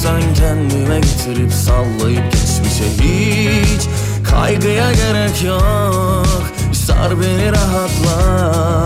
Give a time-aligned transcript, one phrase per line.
[0.00, 3.82] Çeksen kendime getirip sallayıp geçmişe hiç
[4.30, 6.42] Kaygıya gerek yok.
[6.72, 8.84] Sar beni rahatla.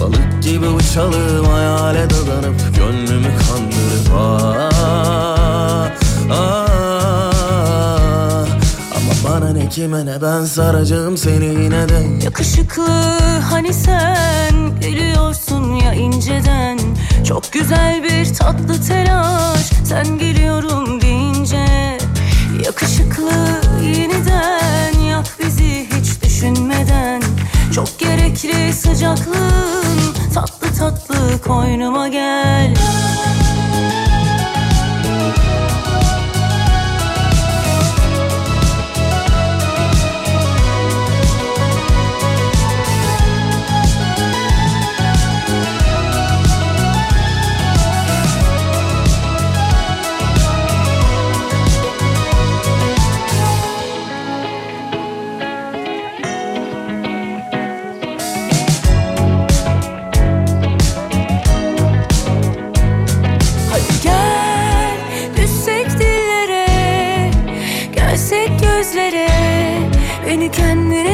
[0.00, 4.70] Balık gibi uçalım hayale dadanıp Gönlümü kandırıp ah,
[6.30, 6.64] ah.
[8.96, 12.24] Ama bana ne kime ne ben saracağım seni yine de.
[12.24, 12.88] Yakışıklı
[13.50, 16.78] hani sen gülüyorsun ya inceden
[17.28, 19.70] Çok güzel bir tatlı telaş.
[19.84, 21.98] Sen geliyorum deyince
[22.64, 23.32] Yakışıklı
[23.82, 27.22] yeniden yak bizi hiç düşünmeden.
[27.74, 32.74] Çok gerekli sıcaklığın tatlı tatlı koynuma gel.
[32.76, 33.33] Hadi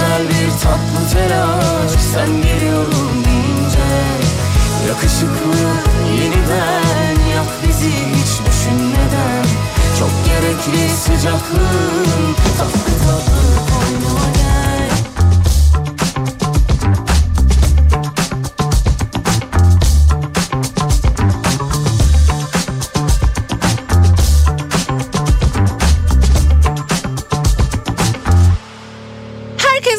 [0.00, 1.90] güzel bir tatlı telaş.
[2.14, 3.90] Sen geliyorum deyince
[4.88, 5.60] Yakışıklı
[6.20, 9.44] yeniden yak bizi hiç düşünmeden.
[9.98, 14.29] Çok gerekli sıcaklığın tatlı tatlı koynuma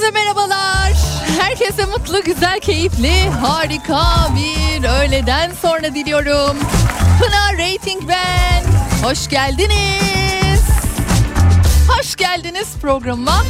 [0.02, 0.94] Herkese merhabalar.
[1.40, 6.58] Herkese mutlu, güzel, keyifli, harika bir öğleden sonra diliyorum.
[7.20, 8.64] Pınar Rating ben.
[9.04, 10.62] Hoş geldiniz.
[11.88, 13.46] Hoş geldiniz programıma.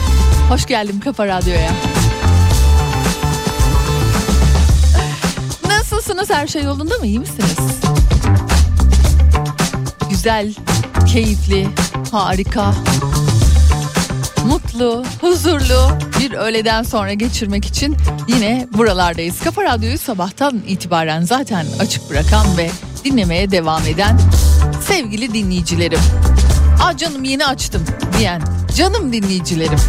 [0.50, 1.72] Hoş geldim Kafa Radyo'ya.
[5.68, 6.30] Nasılsınız?
[6.30, 7.06] Her şey yolunda mı?
[7.06, 7.58] İyi misiniz?
[10.10, 10.54] Güzel,
[11.14, 11.68] keyifli,
[12.12, 12.74] harika,
[14.74, 19.40] mutlu, huzurlu bir öğleden sonra geçirmek için yine buralardayız.
[19.40, 22.72] Kafa Radyo'yu sabahtan itibaren zaten açık bırakan ve
[23.04, 24.20] dinlemeye devam eden
[24.88, 26.00] sevgili dinleyicilerim.
[26.84, 27.86] Aa canım yeni açtım
[28.18, 28.42] diyen
[28.76, 29.80] canım dinleyicilerim.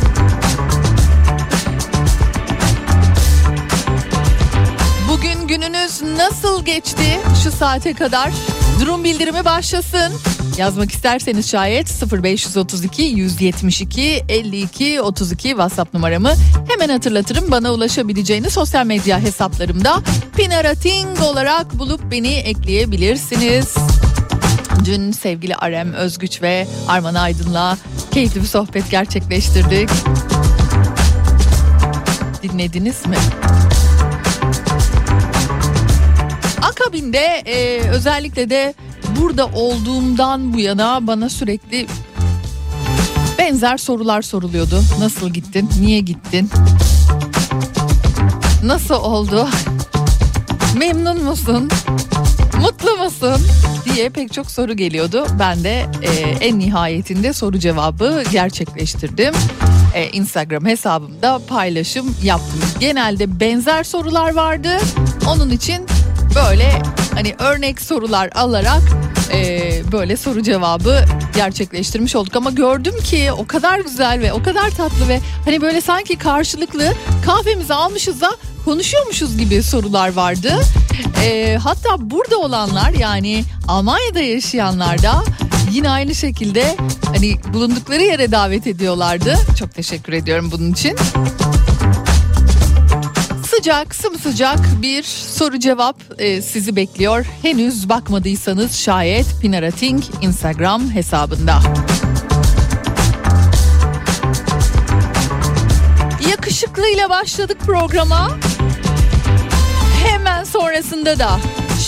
[5.08, 8.32] Bugün gününüz nasıl geçti şu saate kadar?
[8.80, 10.12] Durum bildirimi başlasın.
[10.58, 16.32] Yazmak isterseniz şayet 0532 172 52 32 WhatsApp numaramı
[16.68, 17.50] hemen hatırlatırım.
[17.50, 20.02] Bana ulaşabileceğiniz sosyal medya hesaplarımda
[20.36, 23.74] Pinarating olarak bulup beni ekleyebilirsiniz.
[24.84, 27.78] Dün sevgili Arem Özgüç ve Arman Aydın'la
[28.10, 29.90] keyifli bir sohbet gerçekleştirdik.
[32.42, 33.16] Dinlediniz mi?
[36.62, 38.74] Akabinde e, özellikle de
[39.20, 41.86] burada olduğumdan bu yana bana sürekli
[43.38, 44.82] benzer sorular soruluyordu.
[44.98, 45.70] Nasıl gittin?
[45.80, 46.50] Niye gittin?
[48.64, 49.48] Nasıl oldu?
[50.76, 51.70] Memnun musun?
[52.60, 53.40] Mutlu musun?
[53.94, 55.26] diye pek çok soru geliyordu.
[55.38, 56.08] Ben de e,
[56.40, 59.34] en nihayetinde soru cevabı gerçekleştirdim.
[59.94, 62.60] E, Instagram hesabımda paylaşım yaptım.
[62.80, 64.78] Genelde benzer sorular vardı.
[65.28, 65.86] Onun için
[66.34, 66.82] böyle
[67.14, 68.82] hani örnek sorular alarak
[69.32, 72.36] e, böyle soru cevabı gerçekleştirmiş olduk.
[72.36, 76.92] Ama gördüm ki o kadar güzel ve o kadar tatlı ve hani böyle sanki karşılıklı
[77.26, 80.52] kahvemizi almışız da konuşuyormuşuz gibi sorular vardı.
[81.24, 85.24] E, hatta burada olanlar yani Almanya'da yaşayanlar da
[85.70, 89.36] yine aynı şekilde hani bulundukları yere davet ediyorlardı.
[89.58, 90.96] Çok teşekkür ediyorum bunun için.
[93.56, 97.26] Sıcak, sımsıcak bir soru cevap e, sizi bekliyor.
[97.42, 101.60] Henüz bakmadıysanız şayet Pinarating Instagram hesabında.
[106.30, 108.30] Yakışıklıyla başladık programa.
[110.06, 111.40] Hemen sonrasında da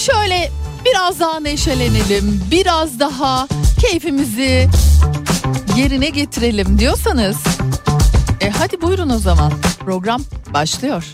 [0.06, 0.50] şöyle
[0.84, 3.48] biraz daha neşelenelim, biraz daha
[3.80, 4.68] keyfimizi
[5.76, 7.36] yerine getirelim diyorsanız
[8.40, 9.52] e hadi buyurun o zaman.
[9.84, 10.22] Program
[10.52, 11.04] başlıyor.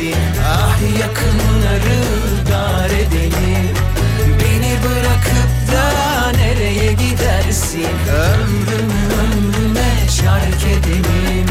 [0.00, 0.14] Gidersin
[0.46, 2.00] Ah yakınları
[2.50, 3.70] dar edelim.
[4.40, 7.86] Beni bırakıp da nereye gidersin?
[8.12, 9.90] Ömrümü ömrüme
[10.20, 11.46] şark edelim.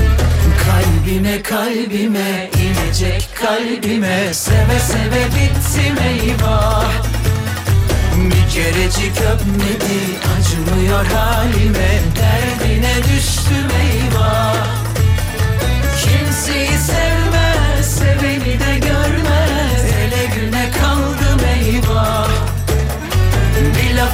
[0.65, 4.34] Kalbime kalbime inecek kalbime.
[4.34, 6.91] Seve seve bittim eyvah.
[8.15, 10.00] Bir kerecik öpmedi
[10.38, 12.00] acımıyor halime.
[12.15, 14.56] Derdine düştüm eyvah.
[16.01, 17.38] Kimseyi sevmez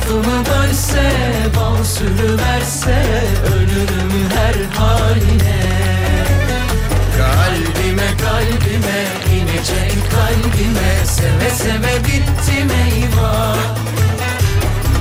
[0.05, 1.11] Aklımı bölse,
[1.55, 3.05] bal sürüverse
[3.55, 5.65] Ölürüm her haline.
[7.17, 8.99] Kalbime kalbime
[9.35, 13.55] inecek kalbime Seve seve bitti meyva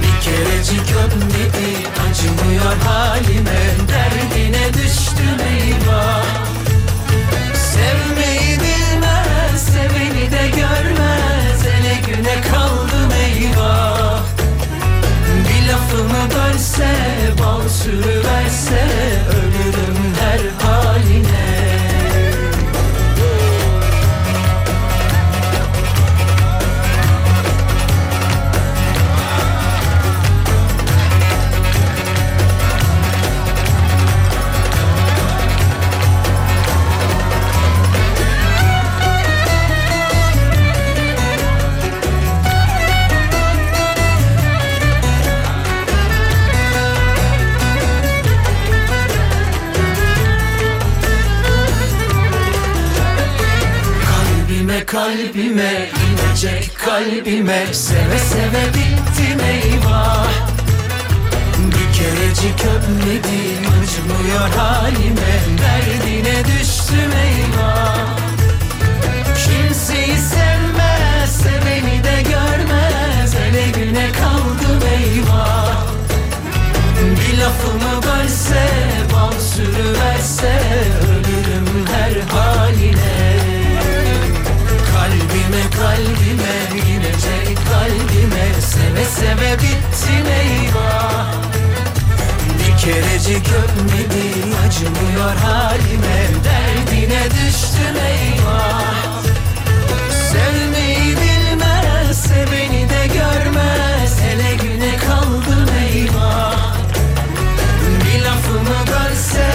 [0.02, 6.22] Bir kerecik ömredi acımıyor halime Derdine düştü meyva
[7.54, 10.93] Sevmeyi bilmez seveni de gör
[15.94, 16.96] Altına dönse
[17.40, 18.86] bal sürüverse
[19.36, 19.43] öyle
[54.94, 57.66] kalbime inecek kalbime.
[57.72, 60.28] Seve seve bittim eyvah
[61.56, 65.34] Bir kerecik öpmedin acımıyor halime.
[65.60, 67.96] Derdine düştüm eyvah
[69.44, 73.34] Kimseyi sevmez seveni de görmez.
[73.34, 75.76] Ele güne kaldım eyvah
[77.02, 78.68] Bir lafımı bölse
[79.12, 80.60] bal sürüverse
[81.08, 83.23] Ölürüm her haline
[85.76, 88.60] Kalbime inecek kalbime.
[88.60, 91.26] Seve seve bittim eyvah.
[92.58, 94.26] Bir kerecik öpmedi
[94.66, 96.26] acımıyor halime.
[96.44, 99.22] Derdine düştüm eyvah.
[100.32, 104.20] Sevmeyi bilmez seveni de görmez.
[104.22, 106.74] Hele güne kaldım eyvah.
[108.04, 109.46] Bir lafımı bölse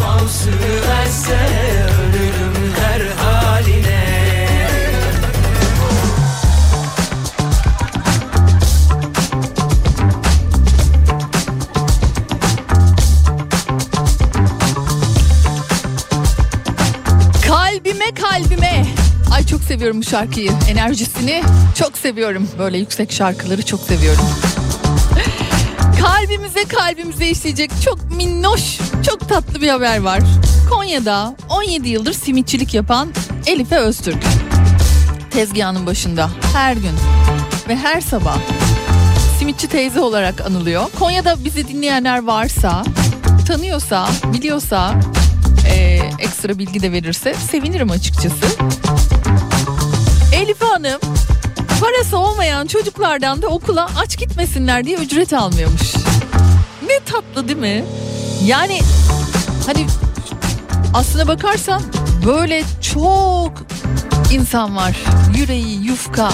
[0.00, 1.55] bal sürüverse
[18.14, 18.86] Kalbime kalbime.
[19.34, 20.50] Ay çok seviyorum bu şarkıyı.
[20.68, 21.42] Enerjisini
[21.74, 22.48] çok seviyorum.
[22.58, 24.24] Böyle yüksek şarkıları çok seviyorum.
[26.00, 30.20] Kalbimize kalbimize işleyecek çok minnoş, çok tatlı bir haber var.
[30.70, 33.08] Konya'da 17 yıldır simitçilik yapan
[33.46, 34.24] Elife Öztürk.
[35.30, 36.94] Tezgahının başında her gün
[37.68, 38.38] ve her sabah
[39.38, 40.86] simitçi teyze olarak anılıyor.
[40.98, 42.84] Konya'da bizi dinleyenler varsa,
[43.48, 44.94] tanıyorsa, biliyorsa
[46.18, 48.46] ekstra bilgi de verirse sevinirim açıkçası.
[50.32, 51.00] Elif Hanım
[51.80, 55.94] parası olmayan çocuklardan da okula aç gitmesinler diye ücret almıyormuş.
[56.86, 57.84] Ne tatlı değil mi?
[58.44, 58.80] Yani
[59.66, 59.86] hani
[60.94, 61.82] aslına bakarsan
[62.26, 63.52] böyle çok
[64.32, 64.96] insan var.
[65.36, 66.30] Yüreği yufka,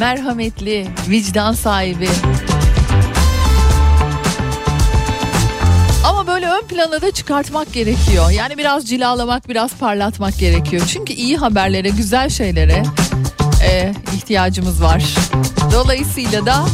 [0.00, 2.08] merhametli, vicdan sahibi.
[6.62, 8.30] Ön plana da çıkartmak gerekiyor.
[8.30, 10.82] Yani biraz cilalamak, biraz parlatmak gerekiyor.
[10.92, 12.82] Çünkü iyi haberlere, güzel şeylere
[13.70, 15.14] e, ihtiyacımız var.
[15.72, 16.64] Dolayısıyla da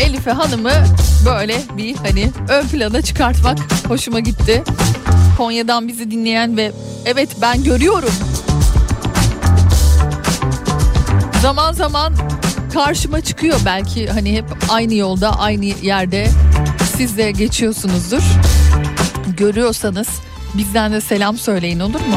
[0.00, 0.72] Elife Hanım'ı
[1.26, 4.64] böyle bir hani ön plana çıkartmak hoşuma gitti.
[5.36, 6.72] Konya'dan bizi dinleyen ve
[7.06, 8.12] evet ben görüyorum.
[11.42, 12.14] Zaman zaman
[12.74, 16.28] karşıma çıkıyor belki hani hep aynı yolda aynı yerde
[16.98, 18.22] siz de geçiyorsunuzdur.
[19.36, 20.08] Görüyorsanız
[20.54, 22.16] bizden de selam söyleyin olur mu?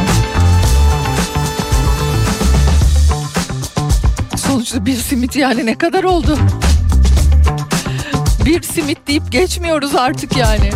[4.37, 6.37] Sonuçta bir simit yani ne kadar oldu?
[8.45, 10.71] Bir simit deyip geçmiyoruz artık yani.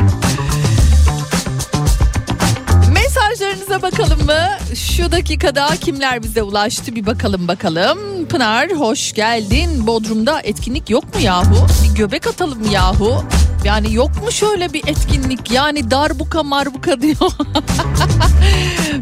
[2.93, 4.75] Mesajlarınıza bakalım mı?
[4.75, 8.25] Şu dakikada kimler bize ulaştı bir bakalım bakalım.
[8.29, 9.87] Pınar hoş geldin.
[9.87, 11.67] Bodrum'da etkinlik yok mu yahu?
[11.83, 13.23] Bir göbek atalım yahu.
[13.65, 15.51] Yani yok mu şöyle bir etkinlik?
[15.51, 17.31] Yani darbuka marbuka diyor.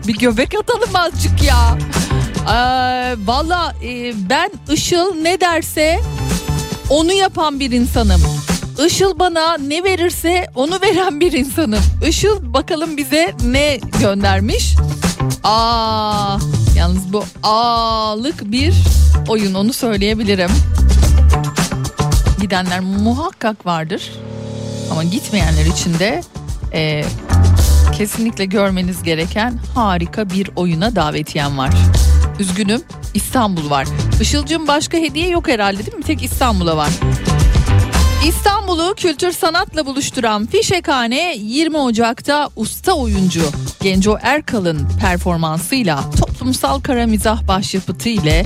[0.08, 1.78] bir göbek atalım azıcık ya.
[2.48, 6.00] Ee, Valla e, ben Işıl ne derse
[6.90, 8.22] onu yapan bir insanım.
[8.88, 11.84] Işıl bana ne verirse onu veren bir insanım.
[12.10, 14.76] Işıl bakalım bize ne göndermiş.
[15.44, 16.38] Aa,
[16.78, 18.74] yalnız bu ağlık bir
[19.28, 20.52] oyun onu söyleyebilirim.
[22.42, 24.12] Gidenler muhakkak vardır.
[24.92, 26.22] Ama gitmeyenler için de
[26.74, 27.04] e,
[27.98, 31.74] kesinlikle görmeniz gereken harika bir oyuna davetiyem var.
[32.40, 32.82] Üzgünüm
[33.14, 33.88] İstanbul var.
[34.22, 36.04] Işıl'cığım başka hediye yok herhalde değil mi?
[36.04, 36.90] Tek İstanbul'a var.
[38.28, 43.42] İstanbul'u kültür sanatla buluşturan Fişekhane 20 Ocak'ta usta oyuncu
[43.82, 48.44] Genco Erkal'ın performansıyla toplumsal kara mizah başyapıtı ile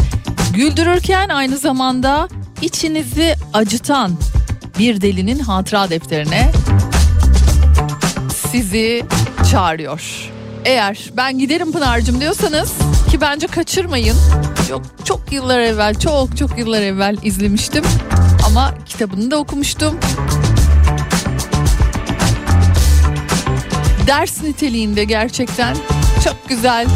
[0.53, 2.27] güldürürken aynı zamanda
[2.61, 4.11] içinizi acıtan
[4.79, 6.51] bir delinin hatıra defterine
[8.51, 9.05] sizi
[9.51, 10.31] çağırıyor.
[10.65, 12.73] Eğer ben giderim Pınar'cığım diyorsanız
[13.11, 14.17] ki bence kaçırmayın.
[14.69, 17.83] Çok çok yıllar evvel, çok çok yıllar evvel izlemiştim.
[18.45, 19.97] Ama kitabını da okumuştum.
[24.07, 25.77] Ders niteliğinde gerçekten
[26.23, 26.87] çok güzel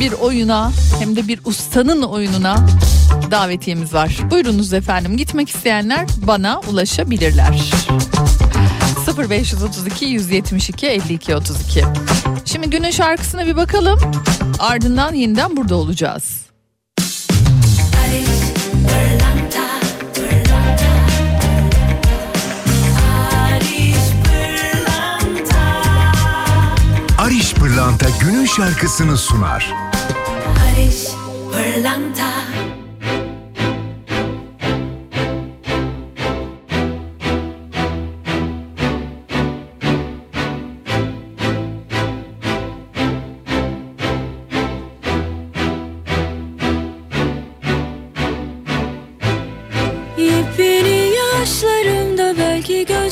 [0.00, 2.66] bir oyuna hem de bir ustanın oyununa
[3.30, 4.18] davetiyemiz var.
[4.30, 7.72] Buyurunuz efendim gitmek isteyenler bana ulaşabilirler.
[9.18, 11.84] 0532 172 52 32.
[12.44, 14.00] Şimdi günün şarkısına bir bakalım.
[14.58, 16.50] Ardından yeniden burada olacağız.
[27.18, 29.74] Ariş Pırlanta günün şarkısını sunar.
[30.74, 31.06] Ariş
[31.52, 32.30] Pırlanta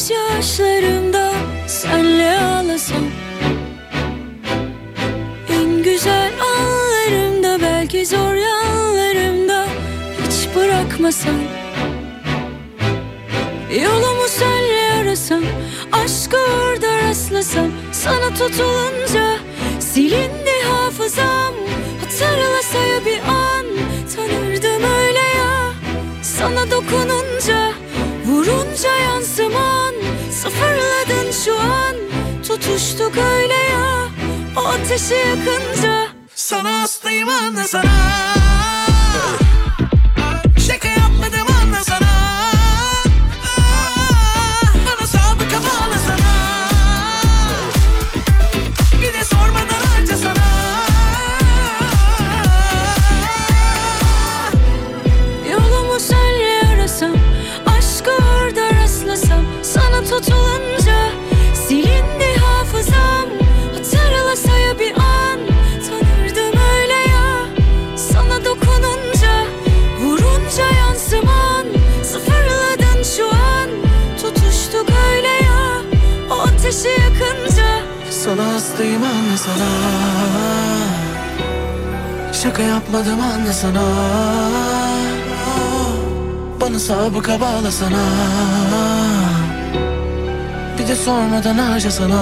[0.09, 1.33] gözyaşlarımda
[1.67, 3.05] senle ağlasam.
[5.49, 9.67] En güzel anlarımda belki zor yanlarımda
[10.27, 11.41] hiç bırakmasan
[13.83, 15.43] Yolumu senle arasam
[15.93, 17.69] aşkı orada rastlasam.
[17.93, 19.37] Sana tutulunca
[19.81, 21.55] silindi hafızam.
[22.01, 23.67] Hatırlasaya bir an
[24.17, 25.73] tanırdım öyle ya.
[26.23, 27.73] Sana dokununca
[28.29, 29.95] Vurunca yansıman
[30.31, 31.97] Sıfırladın şu an.
[32.49, 34.09] Tutuştuk öyle ya
[34.57, 36.09] O ateşi yakınca.
[36.35, 38.48] Sana aslıyım anne sana.
[79.39, 79.69] sana.
[82.43, 83.83] Şaka yapmadım anla sana
[86.61, 88.05] Bana sabıka bağla sana
[90.79, 92.21] Bir de sormadan harca sana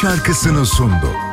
[0.00, 1.25] şarkısını sundu.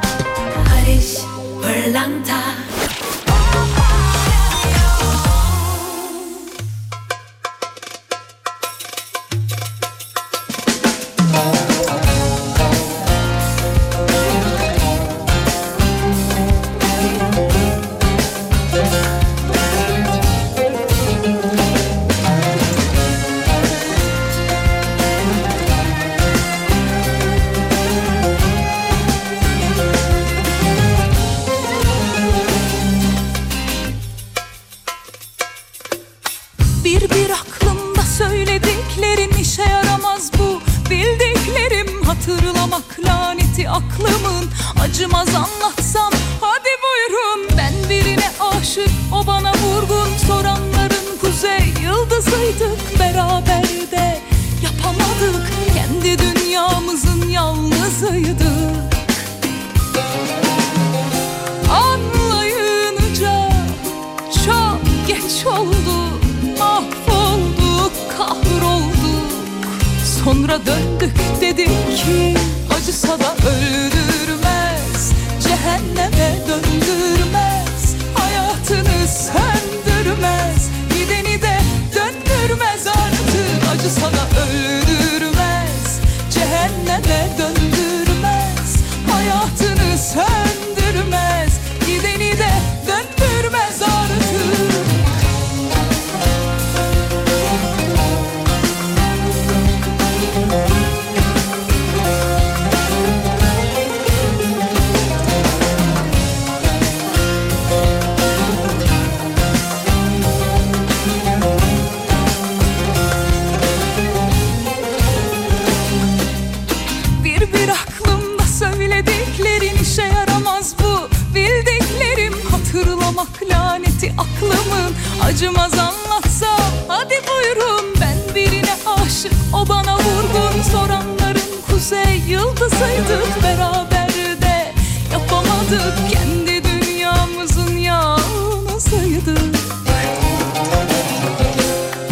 [129.74, 134.74] Bana vurgun Soranların kuzey yıldızıydık Beraber de
[135.12, 139.56] yapamadık Kendi dünyamızın yalnızıydık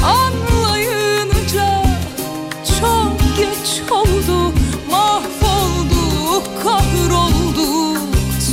[0.03, 1.83] Anlayınca
[2.79, 4.53] çok geç oldu
[4.91, 7.97] Mahvolduk, kahrolduk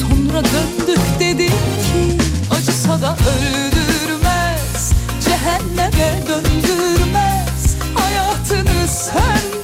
[0.00, 2.18] Sonra döndük dedik ki
[2.50, 4.92] Acısa da öldürmez
[5.24, 7.07] Cehenneme döndürmez
[8.88, 9.57] sun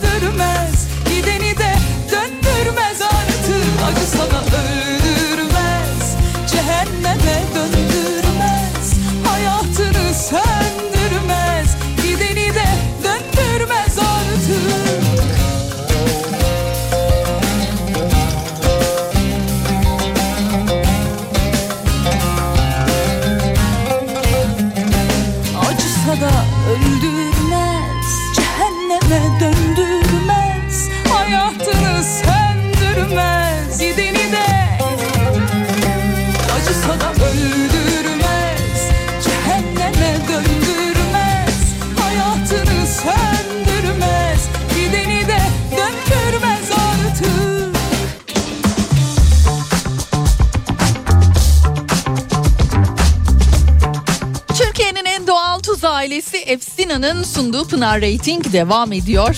[57.04, 59.36] Efsina'nın sunduğu Pınar Rating devam ediyor.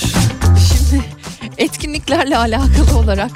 [0.69, 1.05] Şimdi
[1.59, 3.31] etkinliklerle alakalı olarak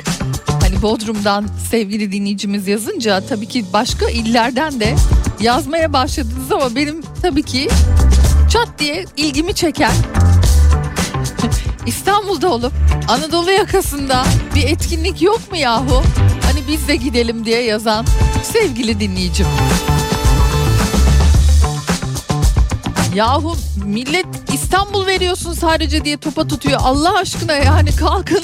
[0.63, 4.95] hani Bodrum'dan sevgili dinleyicimiz yazınca tabii ki başka illerden de
[5.41, 7.69] yazmaya başladınız ama benim tabii ki
[8.51, 9.93] çat diye ilgimi çeken
[11.87, 12.73] İstanbul'da olup
[13.09, 16.03] Anadolu yakasında bir etkinlik yok mu yahu?
[16.43, 18.07] Hani biz de gidelim diye yazan
[18.43, 19.47] sevgili dinleyicim.
[23.15, 26.81] Yahu millet İstanbul veriyorsun sadece diye topa tutuyor.
[26.83, 28.43] Allah aşkına yani kalkın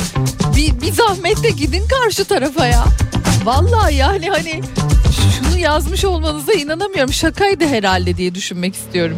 [0.56, 2.84] bir, bir zahmet de gidin karşı tarafa ya.
[3.44, 4.60] Vallahi yani hani
[5.38, 7.12] şunu yazmış olmanıza inanamıyorum.
[7.12, 9.16] Şakaydı herhalde diye düşünmek istiyorum.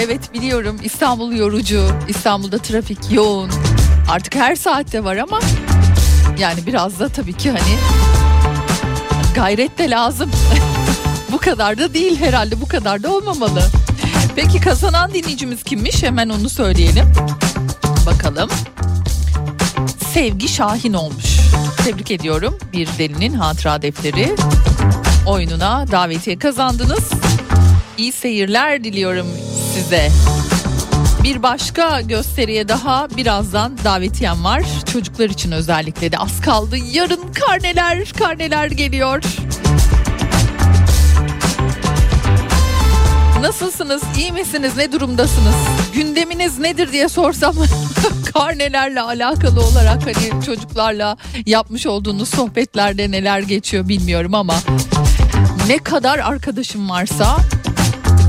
[0.00, 1.88] Evet biliyorum İstanbul yorucu.
[2.08, 3.50] İstanbul'da trafik yoğun.
[4.10, 5.40] Artık her saatte var ama
[6.38, 7.78] yani biraz da tabii ki hani
[9.36, 10.30] gayret de lazım.
[11.32, 13.62] bu kadar da değil herhalde bu kadar da olmamalı.
[14.36, 16.02] Peki kazanan dinleyicimiz kimmiş?
[16.02, 17.12] Hemen onu söyleyelim.
[18.06, 18.50] Bakalım.
[20.12, 21.40] Sevgi Şahin olmuş.
[21.84, 22.58] Tebrik ediyorum.
[22.72, 24.36] Bir delinin hatıra defteri
[25.26, 27.10] oyununa davetiye kazandınız.
[27.98, 29.26] İyi seyirler diliyorum
[29.74, 30.10] size.
[31.26, 34.62] Bir başka gösteriye daha birazdan davetiyem var.
[34.92, 36.76] Çocuklar için özellikle de az kaldı.
[36.92, 39.22] Yarın karneler, karneler geliyor.
[43.40, 44.02] Nasılsınız?
[44.18, 44.76] İyi misiniz?
[44.76, 45.54] Ne durumdasınız?
[45.94, 47.54] Gündeminiz nedir diye sorsam
[48.34, 54.54] karnelerle alakalı olarak hani çocuklarla yapmış olduğunuz sohbetlerde neler geçiyor bilmiyorum ama
[55.66, 57.36] ne kadar arkadaşım varsa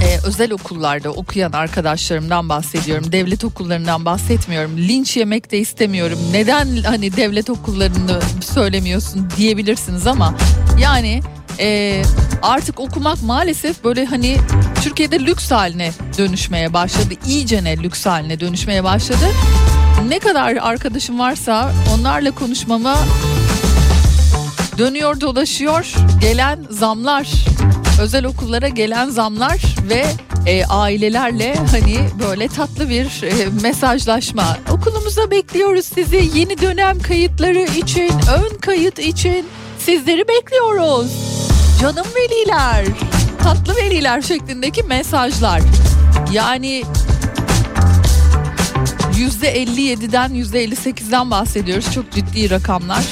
[0.03, 3.11] e, özel okullarda okuyan arkadaşlarımdan bahsediyorum.
[3.11, 4.77] Devlet okullarından bahsetmiyorum.
[4.77, 6.19] Linç yemek de istemiyorum.
[6.31, 10.35] Neden hani devlet okullarını söylemiyorsun diyebilirsiniz ama
[10.81, 11.21] yani
[11.59, 12.01] e,
[12.41, 14.37] artık okumak maalesef böyle hani
[14.83, 17.13] Türkiye'de lüks haline dönüşmeye başladı.
[17.27, 19.25] İyicene lüks haline dönüşmeye başladı.
[20.07, 22.97] Ne kadar arkadaşım varsa onlarla konuşmama
[24.77, 27.27] dönüyor dolaşıyor gelen zamlar
[28.01, 30.05] özel okullara gelen zamlar ve
[30.45, 34.57] e, ailelerle hani böyle tatlı bir e, mesajlaşma.
[34.71, 39.45] Okulumuza bekliyoruz sizi yeni dönem kayıtları için, ön kayıt için
[39.79, 41.11] sizleri bekliyoruz.
[41.81, 42.85] Canım veliler,
[43.43, 45.61] tatlı veliler şeklindeki mesajlar.
[46.31, 46.83] Yani
[49.13, 51.91] %57'den %58'den bahsediyoruz.
[51.93, 53.03] Çok ciddi rakamlar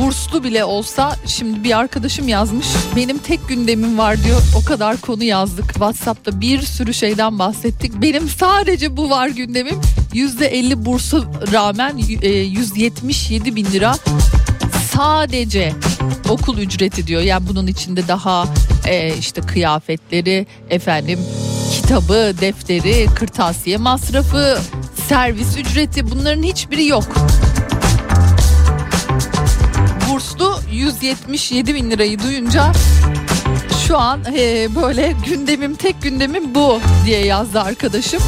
[0.00, 4.42] burslu bile olsa şimdi bir arkadaşım yazmış benim tek gündemim var diyor.
[4.56, 5.72] O kadar konu yazdık.
[5.72, 7.92] Whatsapp'ta bir sürü şeyden bahsettik.
[8.02, 9.80] Benim sadece bu var gündemim.
[10.14, 13.94] %50 bursu rağmen e, 177 bin lira
[14.94, 15.72] sadece
[16.28, 17.22] okul ücreti diyor.
[17.22, 18.46] Yani bunun içinde daha
[18.86, 21.18] e, işte kıyafetleri efendim
[21.72, 24.58] kitabı defteri kırtasiye masrafı
[25.08, 27.04] servis ücreti bunların hiçbiri yok
[30.20, 32.72] burslu 177 bin lirayı duyunca
[33.86, 38.22] şu an e, böyle gündemim tek gündemim bu diye yazdı arkadaşım.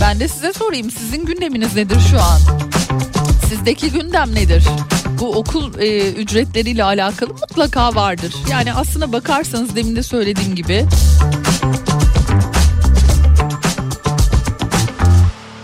[0.00, 2.38] Ben de size sorayım sizin gündeminiz nedir şu an?
[3.48, 4.64] Sizdeki gündem nedir?
[5.20, 8.34] bu okul e, ücretleriyle alakalı mutlaka vardır.
[8.50, 10.86] Yani aslına bakarsanız demin de söylediğim gibi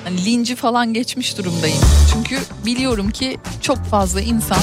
[0.04, 1.78] hani linci falan geçmiş durumdayım.
[2.12, 4.58] Çünkü biliyorum ki çok fazla insan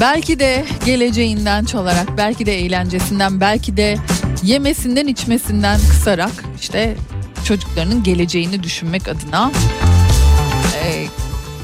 [0.00, 3.98] belki de geleceğinden çalarak, belki de eğlencesinden, belki de
[4.42, 6.96] yemesinden içmesinden kısarak işte
[7.44, 9.52] çocuklarının geleceğini düşünmek adına
[10.84, 11.06] e,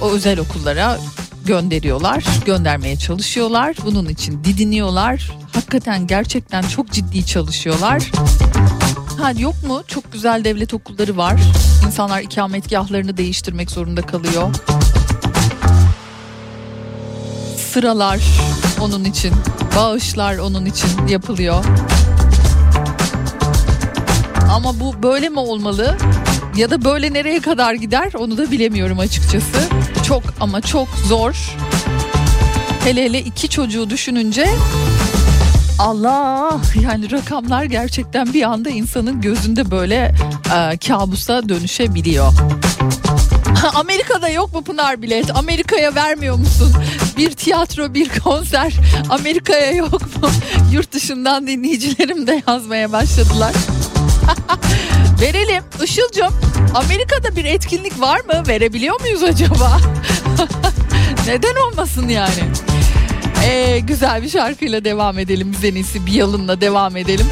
[0.00, 0.98] o özel okullara
[1.46, 3.76] gönderiyorlar, göndermeye çalışıyorlar.
[3.84, 5.30] Bunun için didiniyorlar.
[5.52, 8.02] Hakikaten gerçekten çok ciddi çalışıyorlar.
[9.20, 9.82] Ha yok mu?
[9.86, 11.40] Çok güzel devlet okulları var.
[11.86, 14.54] İnsanlar ikametgahlarını değiştirmek zorunda kalıyor.
[17.74, 18.20] Sıralar
[18.80, 19.32] onun için,
[19.76, 21.64] bağışlar onun için yapılıyor.
[24.50, 25.96] Ama bu böyle mi olmalı?
[26.56, 29.58] Ya da böyle nereye kadar gider onu da bilemiyorum açıkçası.
[30.06, 31.56] Çok ama çok zor.
[32.84, 34.46] Hele hele iki çocuğu düşününce
[35.78, 40.14] Allah yani rakamlar gerçekten bir anda insanın gözünde böyle
[40.54, 42.32] e, kabusa dönüşebiliyor.
[43.74, 45.36] Amerika'da yok mu Pınar bilet?
[45.36, 46.72] Amerika'ya vermiyor musun?
[47.16, 48.74] Bir tiyatro, bir konser
[49.10, 50.30] Amerika'ya yok mu?
[50.72, 53.52] Yurt dışından dinleyicilerim de yazmaya başladılar.
[55.20, 55.62] Verelim.
[55.84, 56.34] Işıl'cığım
[56.74, 58.42] Amerika'da bir etkinlik var mı?
[58.48, 59.80] Verebiliyor muyuz acaba?
[61.26, 62.42] Neden olmasın yani?
[63.44, 65.52] Ee, güzel bir şarkıyla devam edelim.
[65.52, 67.26] Biz en iyisi bir yalınla devam edelim.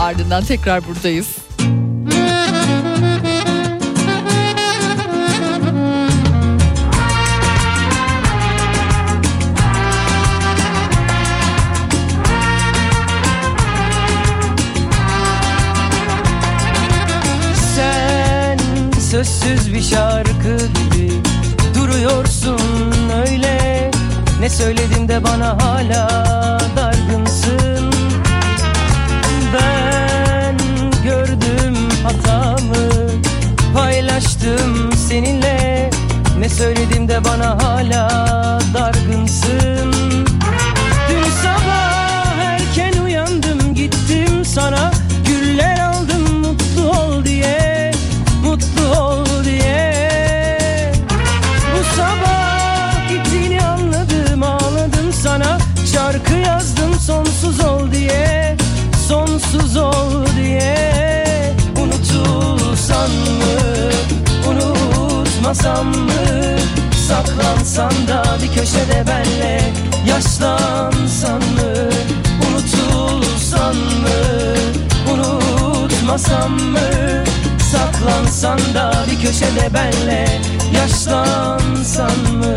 [0.00, 1.26] Ardından tekrar buradayız.
[19.10, 21.12] Sözsüz bir şarkı gibi
[21.74, 22.60] duruyorsun
[23.26, 23.90] öyle.
[24.40, 26.08] Ne söyledim de bana hala
[26.76, 27.92] dargınsın?
[29.54, 30.56] Ben
[31.04, 33.10] gördüm hatamı
[33.74, 35.90] paylaştım seninle.
[36.38, 38.08] Ne söyledim de bana hala
[38.74, 39.92] dargınsın?
[41.08, 44.97] Dün sabah erken uyandım gittim sana
[51.72, 55.58] Bu sabah gittiğini anladım ağladım sana.
[55.92, 58.56] Şarkı yazdım sonsuz ol diye
[59.08, 61.54] Sonsuz ol diye.
[61.82, 63.90] Unutulsan mı
[64.48, 66.58] Unutmasam mı?
[67.08, 69.60] Saklansan da bir köşede benle
[70.08, 71.90] Yaşlansan mı?
[72.48, 74.18] Unutulsan mı
[75.12, 76.78] Unutmasam mı
[77.72, 80.40] Saklansan da bir köşede benle
[80.74, 82.56] Yaşlansan mı?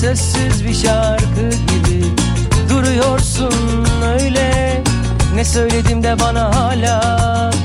[0.00, 0.49] Sessiz
[5.40, 7.00] Ne söyledim de bana hala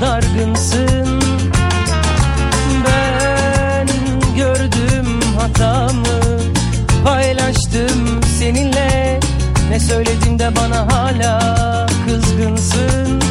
[0.00, 1.20] dargınsın?
[2.86, 3.86] Ben
[4.36, 6.40] gördüm hatamı
[7.04, 9.20] paylaştım seninle.
[9.70, 13.25] Ne söyledim de bana hala kızgınsın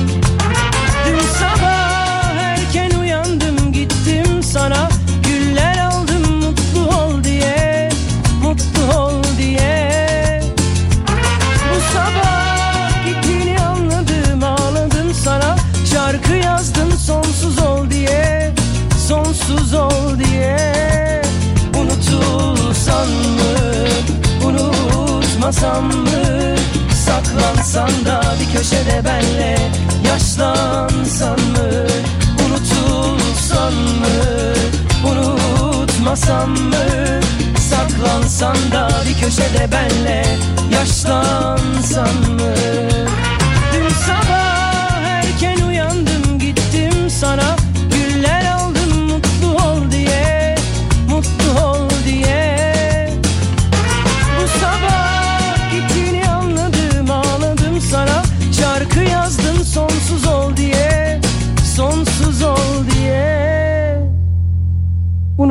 [19.76, 21.22] ol diye
[21.80, 23.86] Unutulsan mı
[24.46, 26.56] Unutmasam mı?
[27.06, 29.58] Saklansan da bir köşede benle
[30.08, 31.88] Yaşlansan mı?
[32.46, 34.16] Unutulsan mı
[35.12, 36.86] Unutmasam mı?
[37.70, 40.26] Saklansan da bir köşede benle
[40.72, 42.56] Yaşlansan mı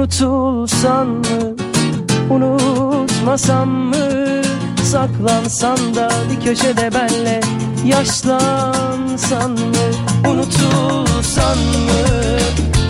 [0.04, 1.56] Unutulsan mı?
[2.30, 3.96] Unutmasam mı?
[4.84, 7.40] Saklansan da bir köşede benle
[7.84, 9.86] Yaşlansan mı?
[10.28, 12.02] Unutulsan mı?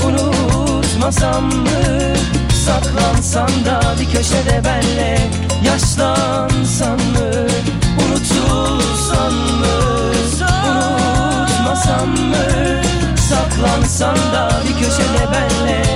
[0.07, 2.15] Unutmasam mı?
[2.67, 5.19] Saklansan da bir köşede benle
[5.65, 7.47] Yaşlansan mı?
[8.07, 9.75] Unutulsan mı?
[10.71, 12.45] Unutmasam mı?
[13.29, 15.94] Saklansan da bir köşede benle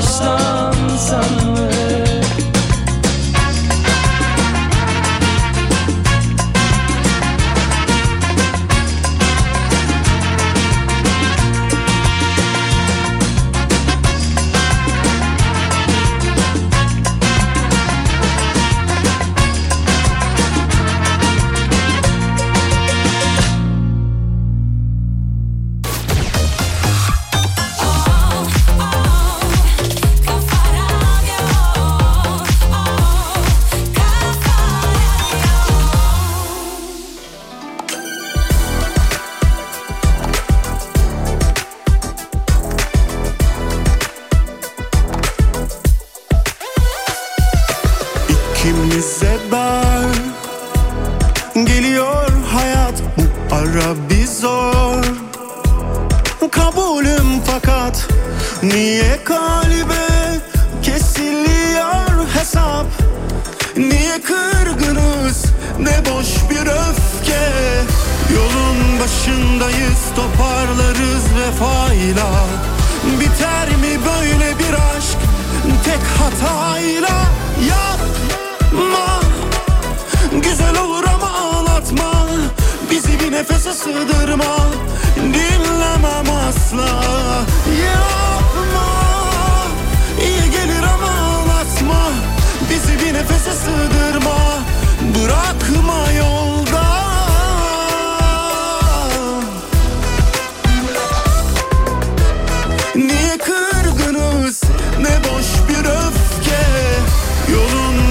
[0.00, 1.79] Yaşlansan mı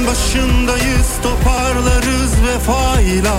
[0.10, 3.36] başındayız toparlarız vefayla.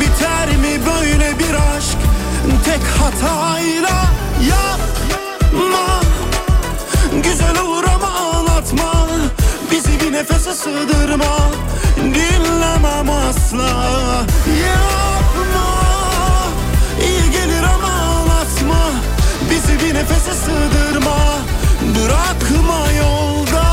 [0.00, 1.98] Biter mi böyle bir aşk?
[2.64, 4.04] Tek hatayla.
[4.50, 6.00] Yapma.
[7.22, 9.08] Güzel olur ama ağlatma
[9.70, 11.38] Bizi bir nefese sığdırma.
[11.96, 13.68] Dinlemem asla.
[14.66, 15.68] Yapma.
[17.00, 18.90] İyi gelir ama ağlatma
[19.50, 21.16] Bizi bir nefese sığdırma.
[21.96, 23.71] Bırakma yolda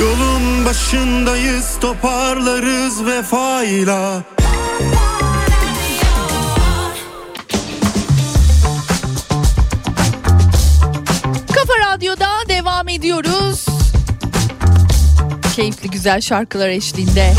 [0.00, 4.22] Yolun başındayız toparlarız vefayla
[11.54, 13.66] Kafa Radyo'da devam ediyoruz.
[15.56, 17.34] Keyifli güzel şarkılar eşliğinde.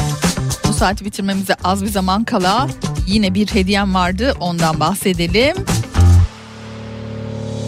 [0.67, 2.67] Bu saati bitirmemize az bir zaman kala
[3.07, 5.55] yine bir hediyem vardı ondan bahsedelim.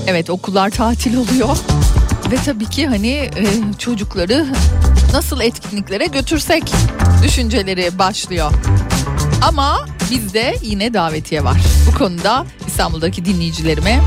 [0.08, 1.58] Evet okullar tatil oluyor.
[2.32, 3.45] Ve tabii ki hani e,
[3.80, 4.45] çocukları
[5.13, 6.63] nasıl etkinliklere götürsek
[7.24, 8.51] düşünceleri başlıyor.
[9.41, 11.62] Ama bizde yine davetiye var.
[11.88, 14.01] Bu konuda İstanbul'daki dinleyicilerime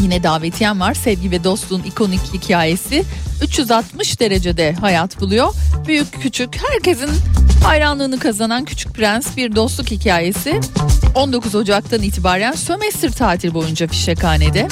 [0.00, 0.94] yine davetiyem var.
[0.94, 3.04] Sevgi ve dostluğun ikonik hikayesi
[3.42, 5.54] 360 derecede hayat buluyor.
[5.86, 7.10] Büyük küçük herkesin
[7.64, 10.60] hayranlığını kazanan Küçük Prens bir dostluk hikayesi
[11.14, 14.68] 19 Ocak'tan itibaren sömestr tatil boyunca fişekhanede.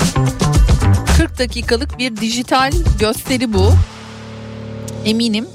[1.16, 3.72] 40 dakikalık bir dijital gösteri bu.
[5.04, 5.46] Eminim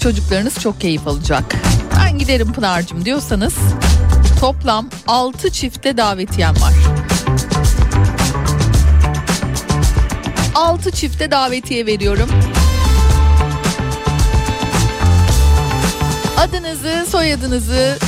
[0.00, 1.44] çocuklarınız çok keyif alacak.
[1.98, 3.54] Ben giderim Pınar'cığım diyorsanız
[4.40, 6.72] toplam 6 çifte davetiyem var.
[10.54, 12.28] 6 çifte davetiye veriyorum.
[16.36, 17.98] Adınızı, soyadınızı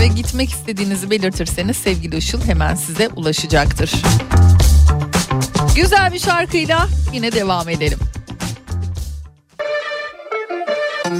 [0.00, 3.92] ve gitmek istediğinizi belirtirseniz sevgili Işıl hemen size ulaşacaktır.
[5.76, 7.98] Güzel bir şarkıyla yine devam edelim.
[11.04, 11.12] Yaktı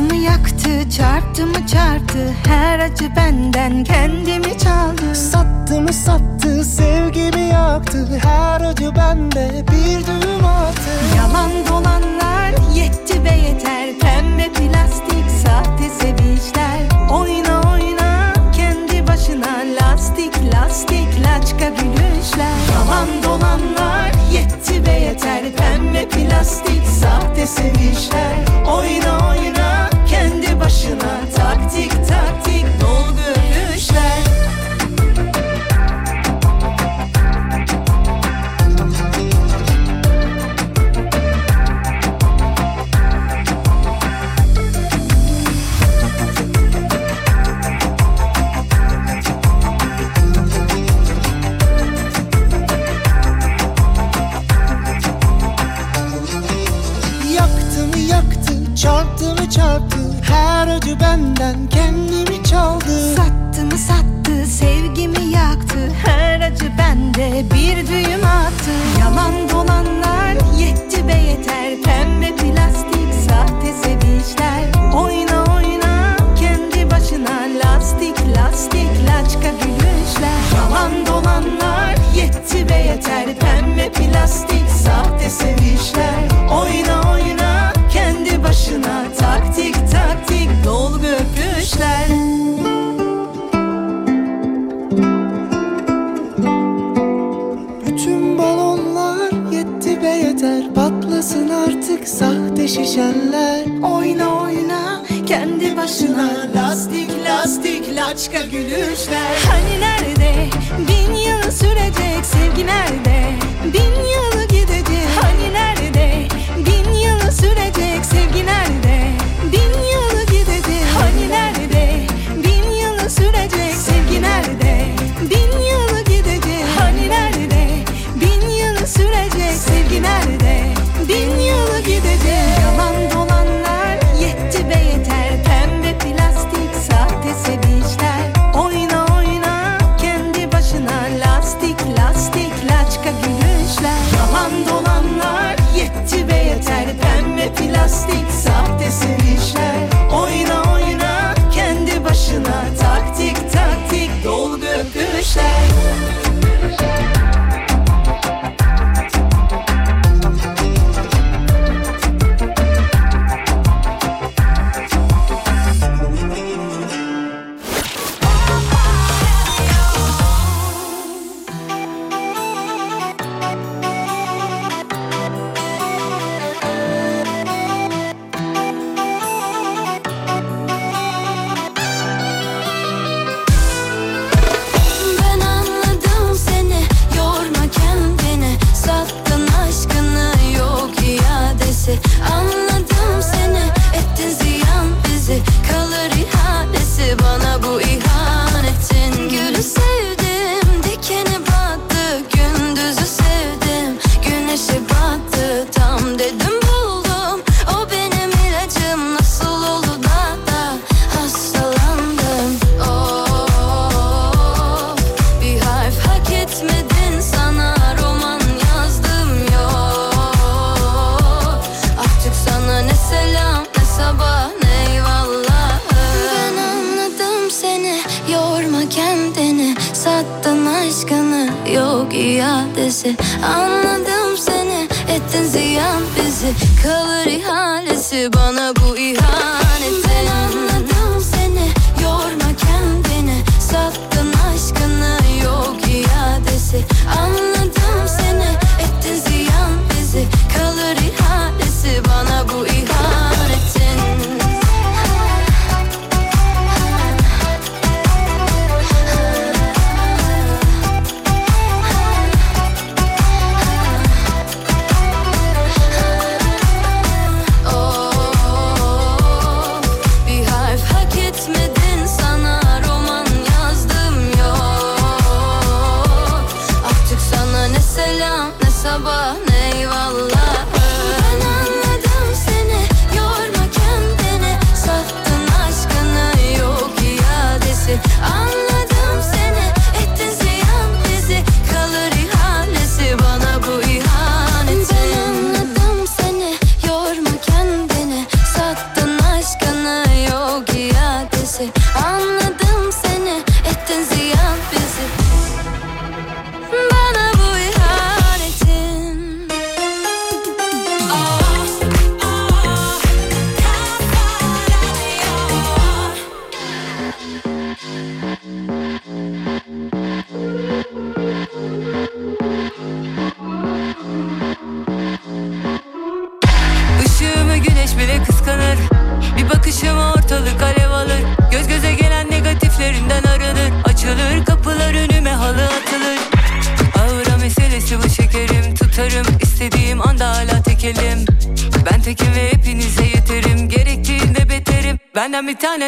[0.00, 2.34] mı yaktı, çarptı mı çarptı?
[2.46, 5.14] Her acı benden kendimi çaldı.
[5.14, 8.20] Sattı mı sattı, sevgimi yaktı.
[8.22, 10.90] Her acı bende bir düğüm attı.
[11.16, 13.98] Yalan dolanlar yetti be yeter.
[14.00, 15.13] Pembe plastik
[15.44, 16.80] sahte sevinçler.
[17.12, 22.58] Oyna oyna kendi başına lastik lastik laçka gülüşler.
[22.72, 28.34] Yalan dolanlar yetti ve yeter pembe plastik sahte sevinçler.
[28.66, 29.83] Oyna oyna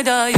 [0.07, 0.36] Benden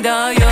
[0.00, 0.51] Daha yok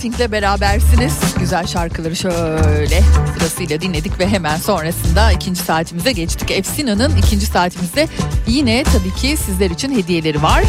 [0.00, 1.12] Rating'le berabersiniz.
[1.38, 3.02] Güzel şarkıları şöyle
[3.34, 6.50] sırasıyla dinledik ve hemen sonrasında ikinci saatimize geçtik.
[6.50, 8.08] Efsina'nın ikinci saatimizde
[8.46, 10.64] yine tabii ki sizler için hediyeleri var.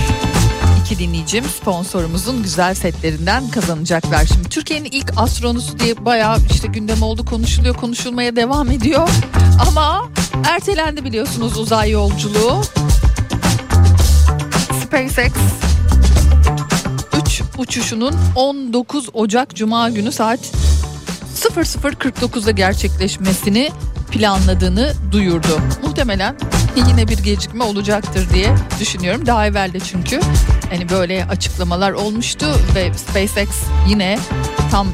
[0.82, 4.26] İki dinleyicim sponsorumuzun güzel setlerinden kazanacaklar.
[4.26, 9.10] Şimdi Türkiye'nin ilk astronosu diye bayağı işte gündem oldu konuşuluyor konuşulmaya devam ediyor.
[9.68, 10.10] Ama
[10.50, 12.62] ertelendi biliyorsunuz uzay yolculuğu.
[14.84, 15.61] SpaceX 3
[17.62, 20.40] uçuşunun 19 Ocak Cuma günü saat
[21.36, 23.72] 00.49'da gerçekleşmesini
[24.12, 25.62] planladığını duyurdu.
[25.84, 26.36] Muhtemelen
[26.76, 29.26] yine bir gecikme olacaktır diye düşünüyorum.
[29.26, 30.20] Daha evvel de çünkü
[30.70, 32.46] hani böyle açıklamalar olmuştu
[32.76, 33.50] ve SpaceX
[33.90, 34.20] yine
[34.72, 34.88] tam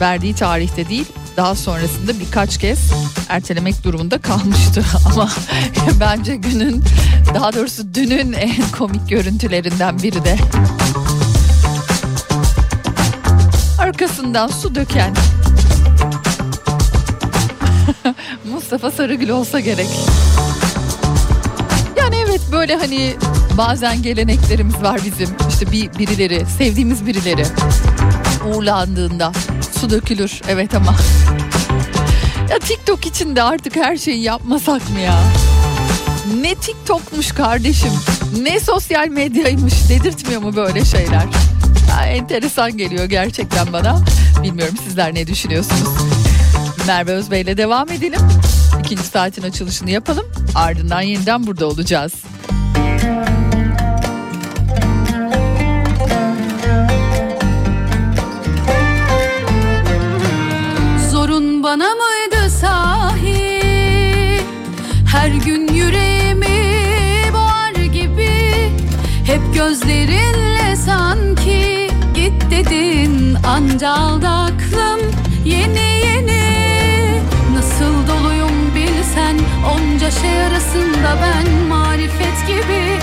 [0.00, 1.06] verdiği tarihte değil
[1.36, 2.78] daha sonrasında birkaç kez
[3.28, 5.28] ertelemek durumunda kalmıştı ama
[6.00, 6.84] bence günün
[7.34, 10.38] daha doğrusu dünün en komik görüntülerinden biri de
[14.24, 15.14] arkasından su döken
[18.52, 19.88] Mustafa Sarıgül olsa gerek.
[21.96, 23.14] Yani evet böyle hani
[23.58, 25.28] bazen geleneklerimiz var bizim.
[25.48, 27.46] İşte bir birileri, sevdiğimiz birileri
[28.46, 29.32] uğurlandığında
[29.80, 30.40] su dökülür.
[30.48, 30.94] Evet ama
[32.50, 35.18] ya TikTok için de artık her şeyi yapmasak mı ya?
[36.40, 37.92] Ne TikTok'muş kardeşim,
[38.42, 41.43] ne sosyal medyaymış dedirtmiyor mu böyle şeyler?
[41.88, 43.98] Ya, enteresan geliyor gerçekten bana.
[44.42, 45.88] Bilmiyorum sizler ne düşünüyorsunuz?
[46.86, 48.20] Merve Özbey'le devam edelim.
[48.80, 50.26] İkinci saatin açılışını yapalım.
[50.54, 52.12] Ardından yeniden burada olacağız.
[52.76, 53.43] Zorun
[73.74, 75.00] anca aklım
[75.44, 77.22] Yeni yeni.
[77.54, 79.38] Nasıl doluyum bilsen
[79.74, 82.98] Onca şey arasında ben Marifet gibi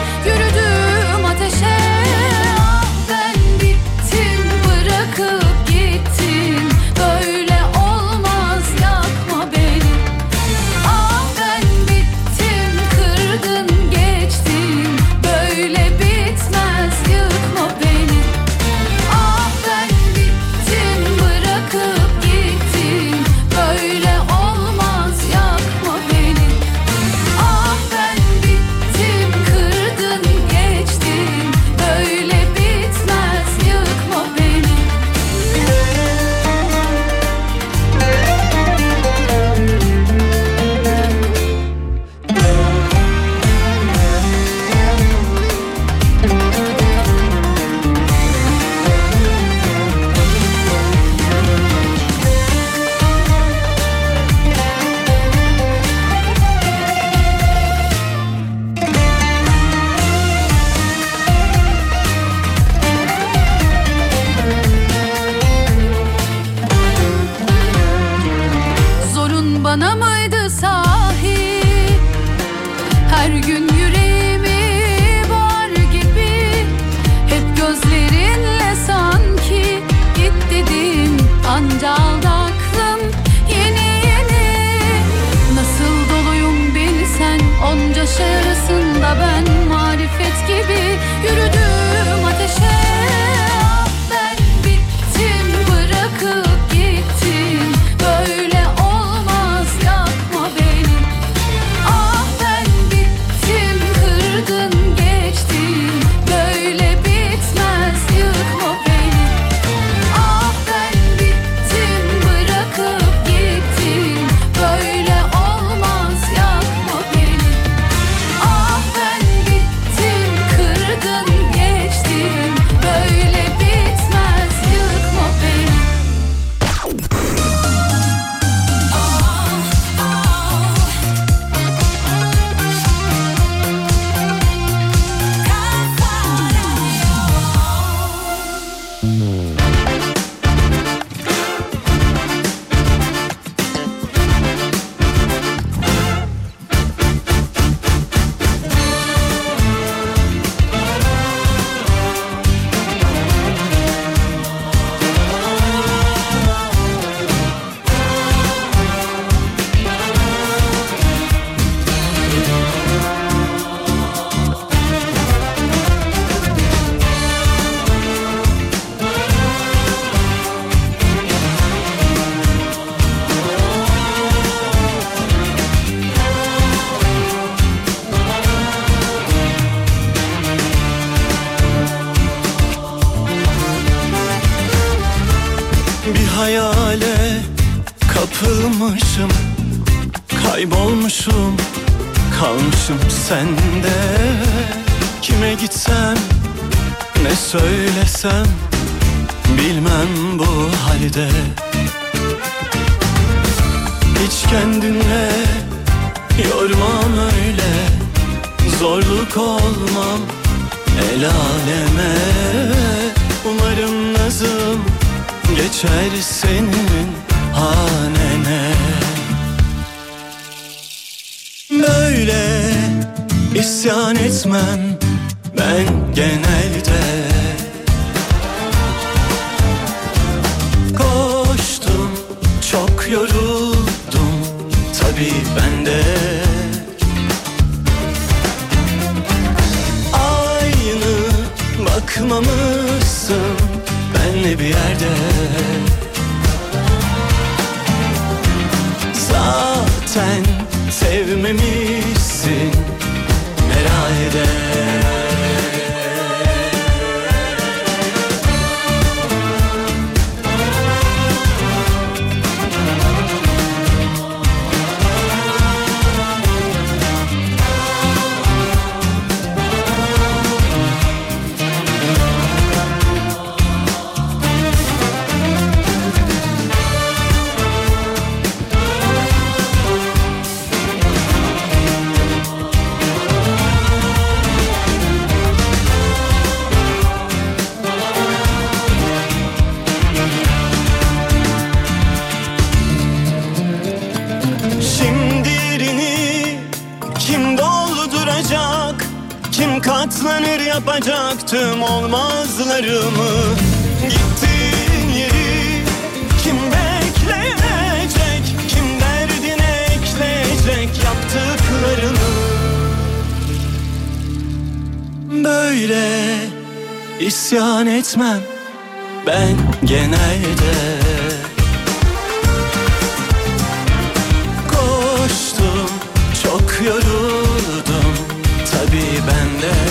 [329.61, 329.90] ben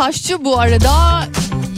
[0.00, 1.24] Tantaşçı bu arada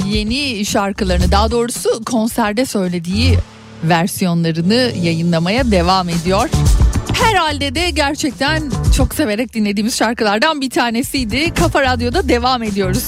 [0.06, 3.38] yeni şarkılarını daha doğrusu konserde söylediği
[3.84, 6.48] versiyonlarını yayınlamaya devam ediyor.
[7.12, 11.54] Herhalde de gerçekten çok severek dinlediğimiz şarkılardan bir tanesiydi.
[11.54, 13.04] Kafa Radyo'da devam ediyoruz.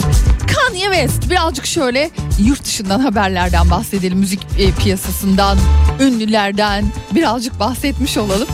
[0.55, 4.19] Kanye West birazcık şöyle yurt dışından haberlerden bahsedelim.
[4.19, 5.59] Müzik e, piyasasından,
[6.01, 6.85] ünlülerden
[7.15, 8.49] birazcık bahsetmiş olalım.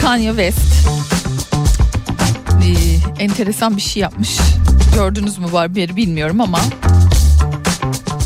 [0.00, 0.88] Kanye West
[2.62, 2.70] e,
[3.24, 4.38] enteresan bir şey yapmış.
[4.96, 6.58] Gördünüz mü bu haberi bilmiyorum ama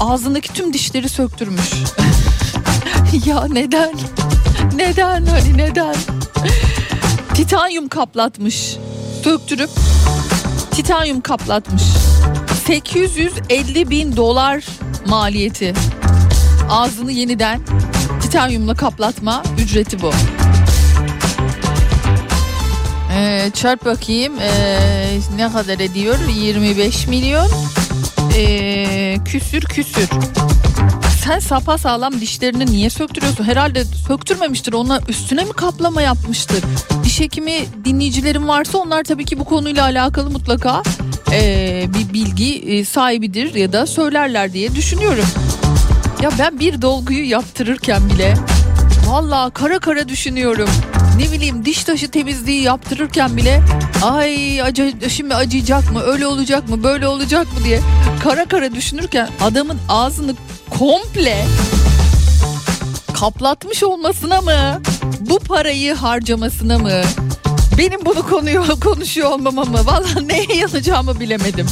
[0.01, 1.73] ağzındaki tüm dişleri söktürmüş.
[3.27, 3.95] ya neden?
[4.75, 5.95] Neden hani neden?
[7.35, 8.77] Titanyum kaplatmış.
[9.25, 9.71] Söktürüp
[10.71, 11.83] titanyum kaplatmış.
[12.67, 14.65] 850 bin dolar
[15.07, 15.75] maliyeti.
[16.71, 17.61] Ağzını yeniden
[18.23, 20.11] titanyumla kaplatma ücreti bu.
[23.21, 24.33] Ee, çarp bakayım.
[24.41, 26.19] Ee, ne kadar ediyor?
[26.29, 27.49] 25 milyon.
[28.37, 30.09] Ee, küsür küsür.
[31.25, 33.45] Sen sapa sağlam dişlerini niye söktürüyorsun?
[33.45, 34.73] Herhalde söktürmemiştir.
[34.73, 36.65] Ona üstüne mi kaplama yapmıştır?
[37.05, 40.83] Diş hekimi dinleyicilerim varsa onlar tabii ki bu konuyla alakalı mutlaka
[41.33, 45.27] ee, bir bilgi ee, sahibidir ya da söylerler diye düşünüyorum.
[46.23, 48.35] Ya ben bir dolguyu yaptırırken bile
[49.07, 50.69] Vallahi kara kara düşünüyorum.
[51.21, 53.63] Ne bileyim diş taşı temizliği yaptırırken bile
[54.03, 57.81] ay acı, şimdi acıyacak mı öyle olacak mı böyle olacak mı diye
[58.23, 60.35] kara kara düşünürken adamın ağzını
[60.79, 61.47] komple
[63.21, 64.83] kaplatmış olmasına mı
[65.21, 67.03] bu parayı harcamasına mı
[67.79, 71.67] benim bunu konuyu konuşuyor olmama mı valla neye yanacağımı bilemedim.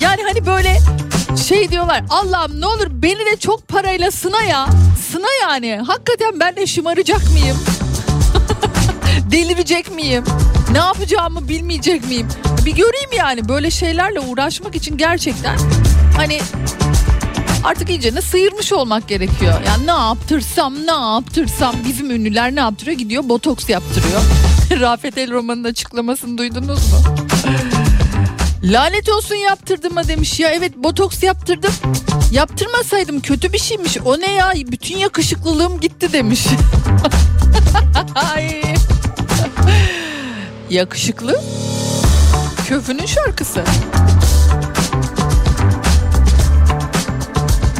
[0.00, 0.78] Yani hani böyle
[1.48, 4.66] şey diyorlar Allah'ım ne olur beni de çok parayla sına ya.
[5.12, 5.80] Sına yani.
[5.86, 7.56] Hakikaten ben de şımaracak mıyım?
[9.34, 10.24] Delirecek miyim?
[10.72, 12.28] Ne yapacağımı bilmeyecek miyim?
[12.66, 15.58] Bir göreyim yani böyle şeylerle uğraşmak için gerçekten
[16.16, 16.40] hani
[17.64, 19.54] artık iyice ne sıyırmış olmak gerekiyor.
[19.66, 22.98] Yani ne yaptırsam ne yaptırsam bizim ünlüler ne yaptırıyor?
[22.98, 24.20] Gidiyor botoks yaptırıyor.
[24.80, 26.98] Rafet El Roman'ın açıklamasını duydunuz mu?
[28.62, 31.72] Lanet olsun yaptırdım demiş ya evet botoks yaptırdım.
[32.32, 33.98] Yaptırmasaydım kötü bir şeymiş.
[34.04, 36.46] O ne ya bütün yakışıklılığım gitti demiş.
[40.70, 41.40] Yakışıklı.
[42.68, 43.64] Köfünün şarkısı.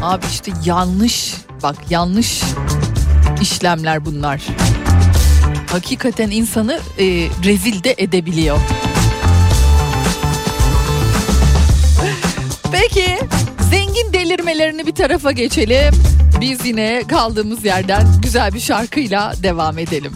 [0.03, 2.43] Abi işte yanlış bak yanlış
[3.41, 4.43] işlemler bunlar.
[5.73, 7.05] Hakikaten insanı e,
[7.45, 8.59] rezil de edebiliyor.
[12.73, 13.19] Peki
[13.71, 15.95] zengin delirmelerini bir tarafa geçelim.
[16.41, 20.13] Biz yine kaldığımız yerden güzel bir şarkıyla devam edelim.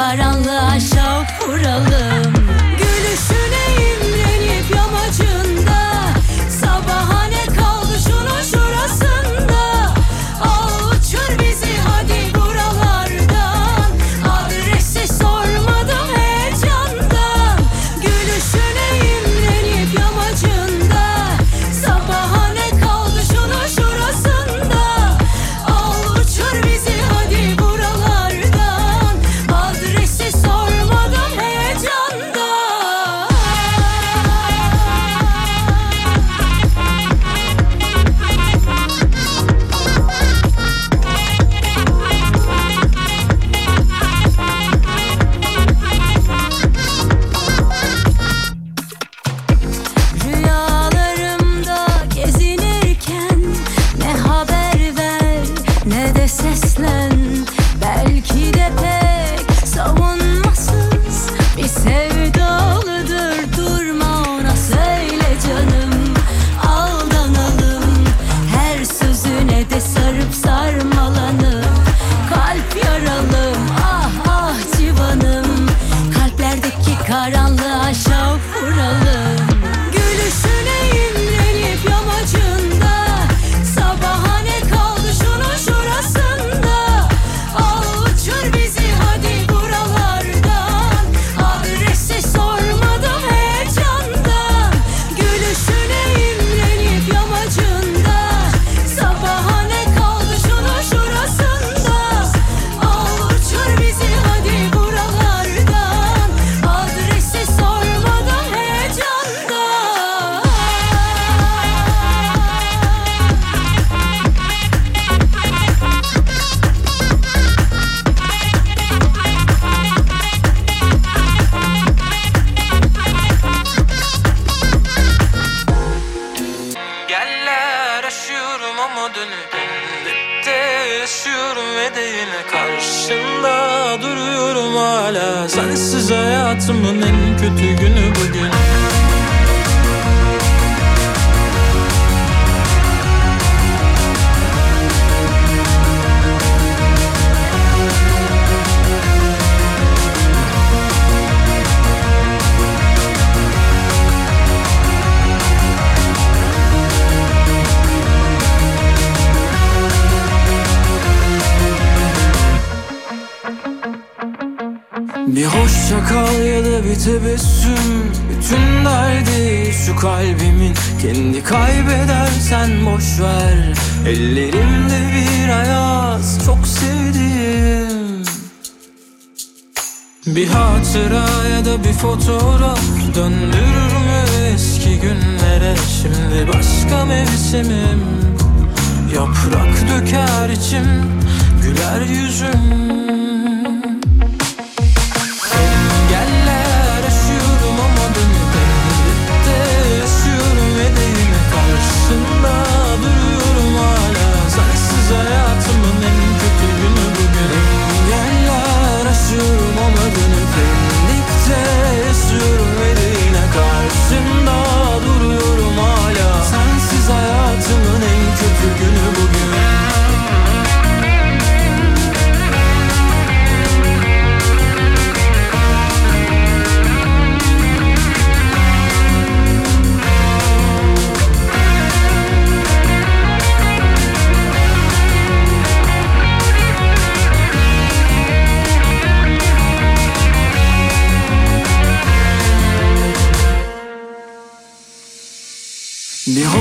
[0.00, 2.32] Karanlığı aşağı vuralım
[2.78, 3.59] Gülüşüne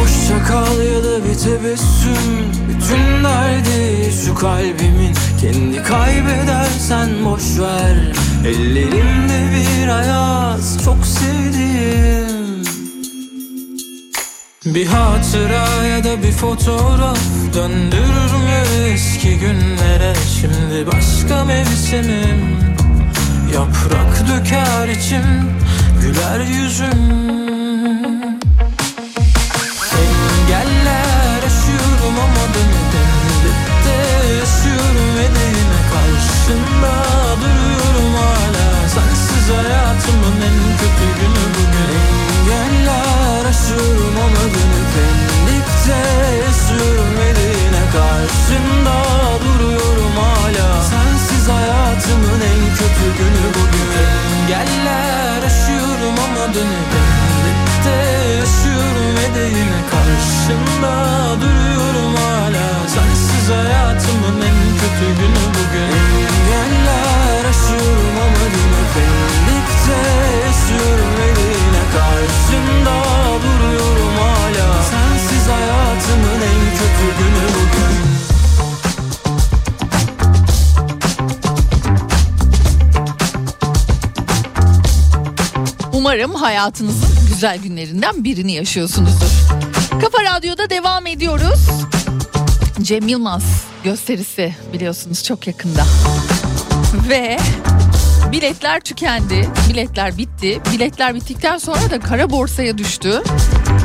[0.10, 2.52] hoşça kal ya da bir tebessüm.
[2.70, 5.14] Bütün derdi şu kalbimin.
[5.42, 7.96] Kendi kaybedersen boş ver.
[8.48, 12.64] Ellerimde bir ayaz çok sevdiğim
[14.66, 17.20] Bir hatıra ya da bir fotoğraf
[17.54, 20.14] Döndürür mü eski günlere.
[20.42, 22.60] Şimdi başka mevsimim.
[23.54, 25.24] Yaprak döker içim
[26.02, 27.49] Güler yüzüm
[40.90, 41.92] kötü günü bugün
[42.52, 46.00] Engeller aşıyorum ama dönüp birlikte
[46.46, 48.96] yaşıyorum ve de yine karşında
[49.44, 53.90] duruyorum hala Sensiz hayatımın en kötü günü bugün
[54.54, 56.90] Engeller aşıyorum ama dönüp
[59.36, 60.94] de yine karşında
[61.42, 65.90] duruyorum hala Sensiz hayatımın en kötü günü bugün.
[66.30, 68.19] Engeller aşıyorum
[72.50, 73.04] karşında
[73.44, 78.00] duruyorum hala Sensiz hayatımın en kötü günü bugün
[85.94, 89.32] Umarım hayatınızın güzel günlerinden birini yaşıyorsunuzdur.
[90.02, 91.70] Kafa Radyo'da devam ediyoruz.
[92.82, 93.44] Cem Yılmaz
[93.84, 95.86] gösterisi biliyorsunuz çok yakında.
[97.10, 97.40] Ve
[98.32, 100.62] biletler tükendi, biletler bitti.
[100.74, 103.22] Biletler bittikten sonra da kara borsaya düştü.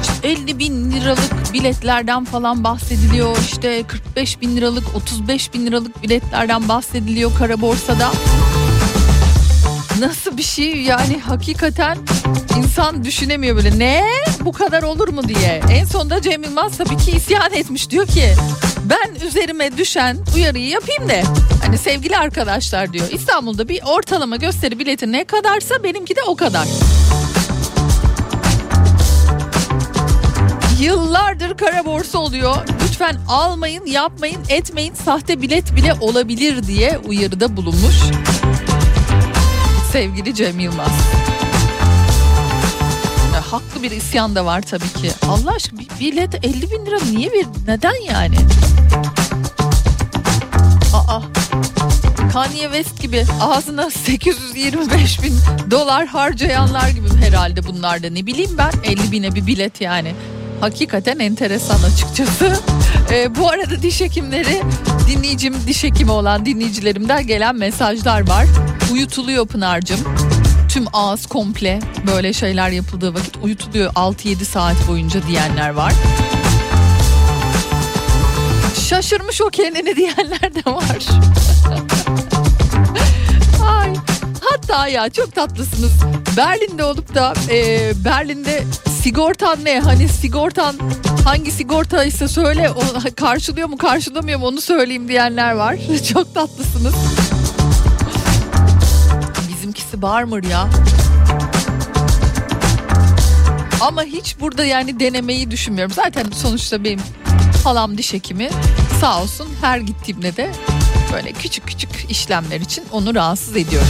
[0.03, 3.36] İşte 50 bin liralık biletlerden falan bahsediliyor.
[3.38, 8.12] İşte 45 bin liralık, 35 bin liralık biletlerden bahsediliyor kara borsada.
[10.01, 11.99] Nasıl bir şey yani hakikaten
[12.59, 14.05] insan düşünemiyor böyle ne
[14.40, 15.62] bu kadar olur mu diye.
[15.70, 18.34] En sonunda Cem Yılmaz tabii ki isyan etmiş diyor ki
[18.84, 21.22] ben üzerime düşen uyarıyı yapayım da
[21.66, 26.68] hani sevgili arkadaşlar diyor İstanbul'da bir ortalama gösteri bileti ne kadarsa benimki de o kadar.
[30.80, 32.57] Yıllardır kara borsa oluyor.
[32.84, 34.95] Lütfen almayın, yapmayın, etmeyin.
[35.05, 37.97] Sahte bilet bile olabilir diye uyarıda bulunmuş
[39.95, 40.92] sevgili Cem Yılmaz.
[43.34, 45.11] Ya, haklı bir isyan da var tabii ki.
[45.28, 48.36] Allah aşkına bir bilet 50 bin lira niye bir neden yani?
[50.95, 51.20] Aa
[52.32, 55.34] Kanye West gibi ağzına 825 bin
[55.70, 60.14] dolar harcayanlar gibi herhalde bunlar da ne bileyim ben 50 bine bir bilet yani.
[60.61, 62.61] Hakikaten enteresan açıkçası.
[63.14, 64.62] Ee, bu arada diş hekimleri
[65.08, 68.46] dinleyicim diş hekimi olan dinleyicilerimden gelen mesajlar var.
[68.92, 70.00] Uyutuluyor Pınar'cığım.
[70.68, 75.92] Tüm ağız komple böyle şeyler yapıldığı vakit uyutuluyor 6-7 saat boyunca diyenler var.
[78.88, 80.98] Şaşırmış o kendini diyenler de var.
[84.68, 85.92] Hatta ya çok tatlısınız.
[86.36, 88.64] Berlin'de olup da e, Berlin'de
[89.02, 89.80] sigortan ne?
[89.80, 90.76] Hani sigortan
[91.24, 95.76] hangi sigortaysa söyle o karşılıyor mu karşılamıyor mu onu söyleyeyim diyenler var.
[96.12, 96.94] çok tatlısınız.
[99.48, 100.68] Bizimkisi Barmer ya.
[103.80, 105.94] Ama hiç burada yani denemeyi düşünmüyorum.
[105.94, 107.00] Zaten sonuçta benim
[107.64, 108.50] halam diş hekimi
[109.00, 110.52] sağ olsun her gittiğimde de
[111.14, 113.88] böyle küçük küçük işlemler için onu rahatsız ediyorum.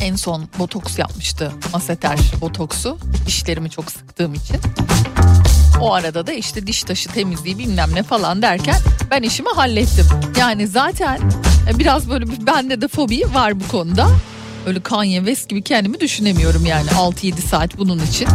[0.00, 4.56] En son botoks yapmıştı maseter botoksu dişlerimi çok sıktığım için.
[5.80, 8.76] O arada da işte diş taşı temizliği bilmem ne falan derken
[9.10, 10.06] ben işimi hallettim.
[10.38, 11.20] Yani zaten
[11.74, 14.08] biraz böyle bir bende de fobi var bu konuda.
[14.66, 18.28] Öyle Kanye West gibi kendimi düşünemiyorum yani 6-7 saat bunun için.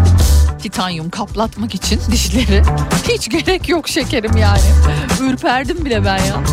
[0.62, 2.64] Titanyum kaplatmak için dişleri.
[3.10, 4.62] Hiç gerek yok şekerim yani.
[5.22, 6.44] Ürperdim bile ben ya.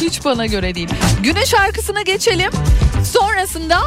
[0.00, 0.88] Hiç bana göre değil.
[1.22, 2.50] Güneş şarkısına geçelim.
[3.04, 3.78] Sonrasında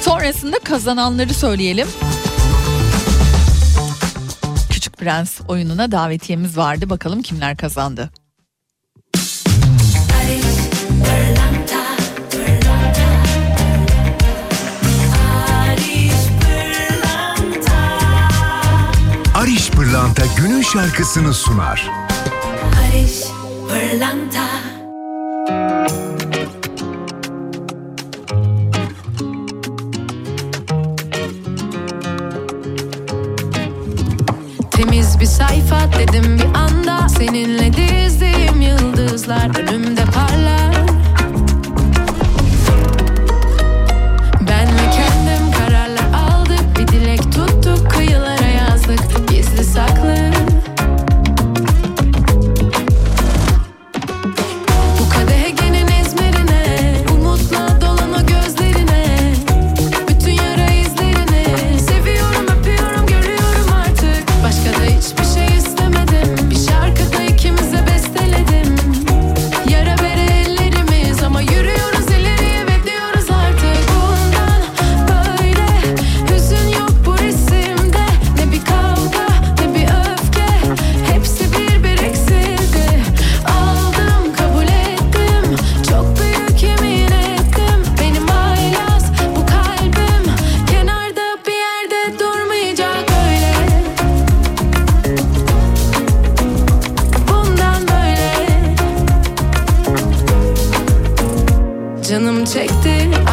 [0.00, 1.88] sonrasında kazananları söyleyelim.
[4.70, 6.90] Küçük Prens oyununa davetiyemiz vardı.
[6.90, 8.10] Bakalım kimler kazandı.
[19.34, 21.90] Ariş Pırlanta günün şarkısını sunar.
[22.62, 23.22] Barış
[23.68, 24.71] Pırlanta
[35.22, 37.08] bir sayfa dedim bir anda.
[37.08, 39.81] Seninle dizdiğim yıldızlar önümde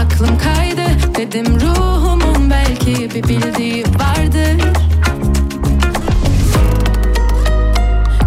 [0.09, 4.63] aklım kaydı Dedim ruhumun belki bir bildiği vardır.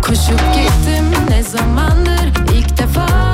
[0.02, 2.32] Koşup gittim ne zamandır?
[2.54, 3.31] İlk defa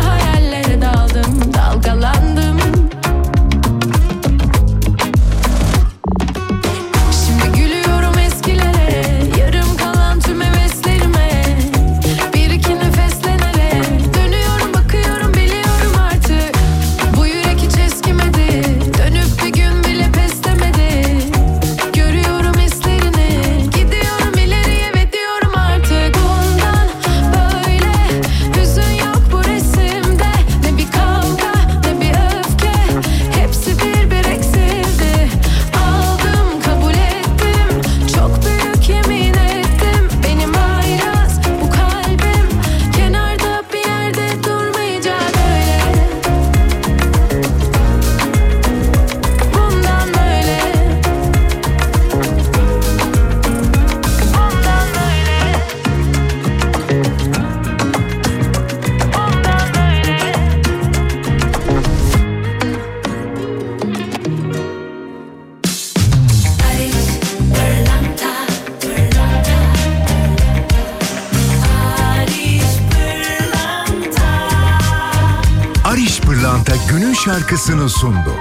[77.38, 78.34] şarkısını sundu.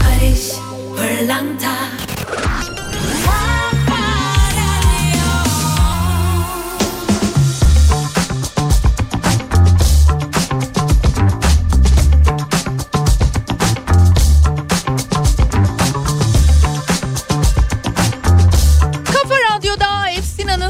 [0.00, 0.52] Barış
[0.96, 1.76] Pırlanta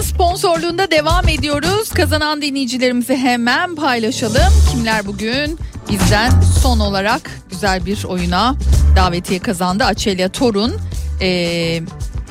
[0.02, 1.90] sponsorluğunda devam ediyoruz.
[1.90, 4.52] Kazanan dinleyicilerimizi hemen paylaşalım.
[4.72, 5.58] Kimler bugün
[5.90, 6.30] bizden
[6.62, 8.54] son olarak güzel bir oyuna
[8.96, 9.84] davetiye kazandı.
[9.84, 10.74] Açelya Torun,
[11.20, 11.82] ee,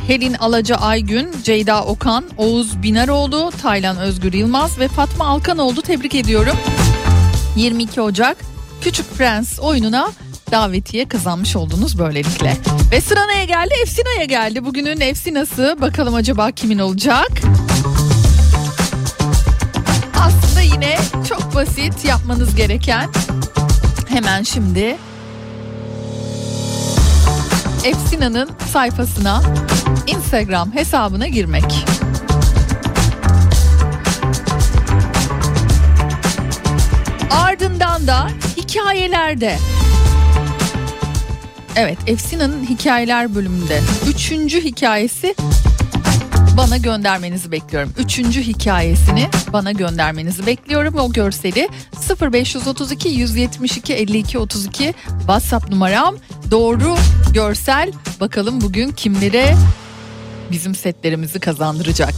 [0.08, 6.58] Helin Alaca Aygün, Ceyda Okan, Oğuz Binaroğlu, Taylan Özgür Yılmaz ve Fatma Alkanoğlu tebrik ediyorum.
[7.56, 8.38] 22 Ocak
[8.82, 10.12] Küçük Prens oyununa
[10.52, 12.58] davetiye kazanmış oldunuz böylelikle.
[12.92, 13.74] Ve sıra neye geldi?
[13.84, 14.66] Efsina'ya geldi.
[14.66, 17.32] Bugünün Efsina'sı bakalım acaba kimin olacak?
[20.20, 20.98] Aslında yine
[21.30, 23.10] çok basit yapmanız gereken
[24.10, 24.98] hemen şimdi
[27.86, 29.42] Efsina'nın sayfasına
[30.08, 31.86] Instagram hesabına girmek.
[37.32, 39.58] Ardından da hikayelerde
[41.76, 45.36] Evet Efsina'nın hikayeler bölümünde üçüncü hikayesi
[46.58, 47.94] bana göndermenizi bekliyorum.
[47.98, 50.96] Üçüncü hikayesini bana göndermenizi bekliyorum.
[50.96, 51.70] O görseli
[52.22, 56.16] 0532 172 52 32 WhatsApp numaram.
[56.52, 56.96] Doğru
[57.34, 59.56] görsel bakalım bugün kimlere
[60.52, 62.14] bizim setlerimizi kazandıracak.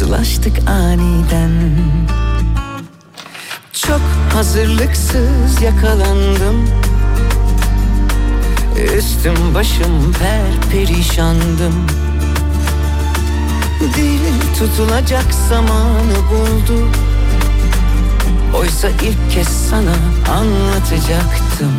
[0.00, 1.50] Karşılaştık aniden.
[3.72, 4.00] Çok
[4.34, 6.68] hazırlıksız yakalandım.
[8.96, 11.86] Üstüm başım per perişandım
[13.80, 14.20] Dil
[14.58, 16.88] tutulacak zamanı buldu.
[18.56, 19.94] Oysa ilk kez sana
[20.32, 21.72] anlatacaktım.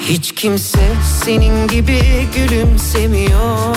[0.00, 0.92] Hiç kimse
[1.24, 2.02] senin gibi
[2.34, 3.76] gülümsemiyor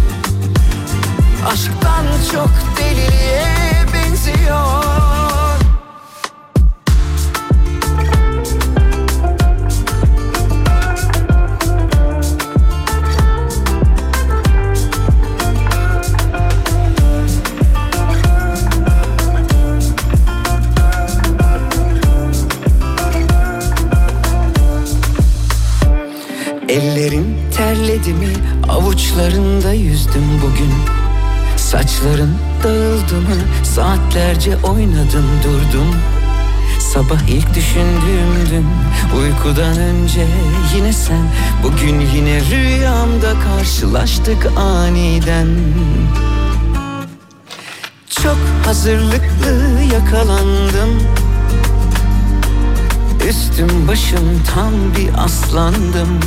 [1.47, 4.91] Aşktan çok deliliğe benziyor.
[26.69, 28.33] Ellerin terledi mi
[28.69, 31.00] avuçlarında yüzdüm bugün
[31.71, 33.35] Saçların dağıldı mı?
[33.63, 35.95] Saatlerce oynadım durdum
[36.79, 38.65] Sabah ilk düşündüğümdün.
[39.19, 40.27] Uykudan önce
[40.75, 41.27] yine sen.
[41.63, 45.47] Bugün yine rüyamda karşılaştık aniden.
[48.09, 51.03] Çok hazırlıklı yakalandım.
[53.29, 56.19] Üstüm başım tam bir aslandım.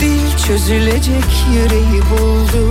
[0.00, 2.70] Dil çözülecek yüreği buldu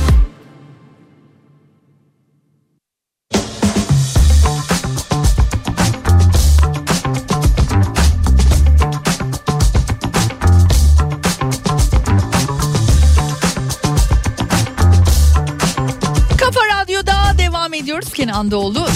[18.49, 18.87] Doğulu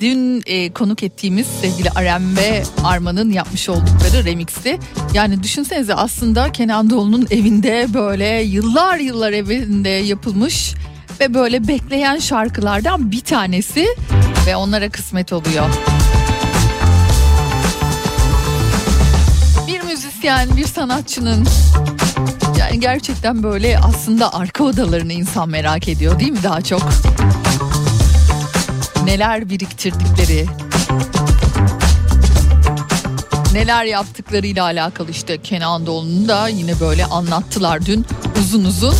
[0.00, 4.78] dün e, konuk ettiğimiz sevgili Arem ve Arman'ın yapmış oldukları remixti.
[5.14, 10.74] Yani düşünsenize aslında Kenan Doğulu'nun evinde böyle yıllar yıllar evinde yapılmış
[11.20, 13.86] ve böyle bekleyen şarkılardan bir tanesi
[14.46, 15.66] ve onlara kısmet oluyor.
[19.66, 21.46] Bir müzisyen, bir sanatçının
[22.58, 26.82] yani gerçekten böyle aslında arka odalarını insan merak ediyor değil mi daha çok?
[29.12, 30.46] Neler biriktirdikleri,
[33.52, 38.06] neler yaptıklarıyla alakalı işte Kenan Doğulu'nu da yine böyle anlattılar dün
[38.40, 38.94] uzun uzun.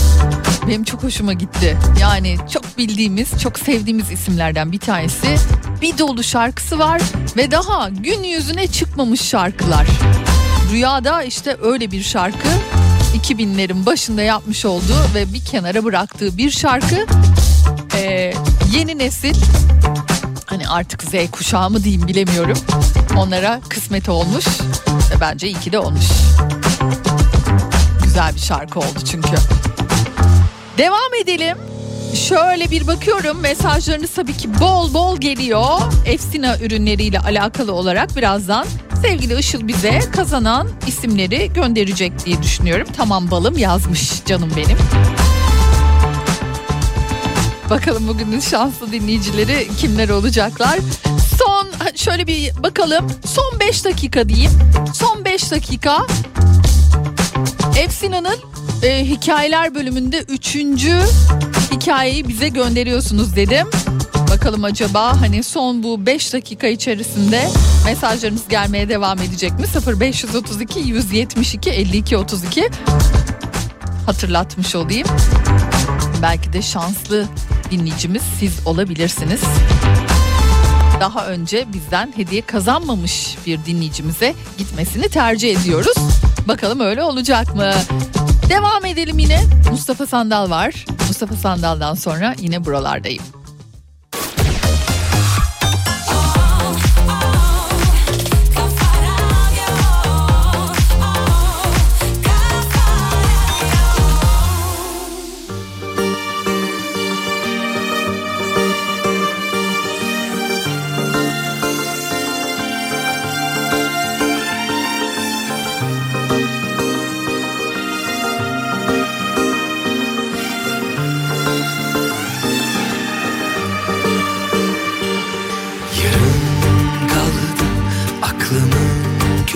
[0.69, 1.79] Benim çok hoşuma gitti.
[2.01, 5.37] Yani çok bildiğimiz, çok sevdiğimiz isimlerden bir tanesi.
[5.83, 7.03] Bir dolu şarkısı var
[7.37, 9.87] ve daha gün yüzüne çıkmamış şarkılar.
[10.73, 12.49] Rüyada işte öyle bir şarkı
[13.17, 17.07] 2000'lerin başında yapmış olduğu ve bir kenara bıraktığı bir şarkı
[17.97, 18.33] Ee,
[18.73, 19.35] yeni nesil
[20.53, 22.59] hani artık Z kuşağı mı diyeyim bilemiyorum
[23.17, 24.47] onlara kısmet olmuş
[24.87, 26.05] ve bence iyi ki de olmuş
[28.03, 29.31] güzel bir şarkı oldu çünkü
[30.79, 31.57] devam edelim
[32.29, 35.79] Şöyle bir bakıyorum mesajlarınız tabii ki bol bol geliyor.
[36.07, 38.67] Efsina ürünleriyle alakalı olarak birazdan
[39.03, 42.87] sevgili Işıl bize kazanan isimleri gönderecek diye düşünüyorum.
[42.97, 44.79] Tamam balım yazmış canım benim.
[47.71, 50.79] Bakalım bugünün şanslı dinleyicileri kimler olacaklar.
[51.39, 53.07] Son şöyle bir bakalım.
[53.27, 54.51] Son 5 dakika diyeyim.
[54.95, 56.07] Son 5 dakika.
[57.79, 58.37] Efsina'nın
[58.83, 60.57] e, hikayeler bölümünde 3.
[61.73, 63.67] hikayeyi bize gönderiyorsunuz dedim.
[64.31, 67.49] Bakalım acaba hani son bu 5 dakika içerisinde
[67.85, 69.67] mesajlarınız gelmeye devam edecek mi?
[70.01, 72.71] 0532 172 52 32
[74.07, 75.07] hatırlatmış olayım.
[76.23, 77.27] Belki de şanslı
[77.71, 79.41] dinleyicimiz siz olabilirsiniz.
[81.01, 85.95] Daha önce bizden hediye kazanmamış bir dinleyicimize gitmesini tercih ediyoruz.
[86.49, 87.73] Bakalım öyle olacak mı?
[88.49, 89.41] Devam edelim yine.
[89.71, 90.85] Mustafa Sandal var.
[91.09, 93.23] Mustafa Sandal'dan sonra yine buralardayım.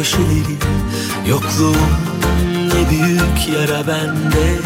[0.06, 0.56] Köşeleri
[1.28, 1.76] Yokluğun
[2.68, 4.58] ne büyük yara bende.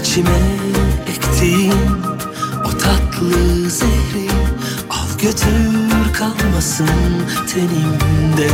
[0.00, 0.38] İçime
[1.06, 1.74] ektiğin
[2.64, 4.28] o tatlı zehri
[4.90, 6.86] Al götür kalmasın
[7.54, 8.50] tenimde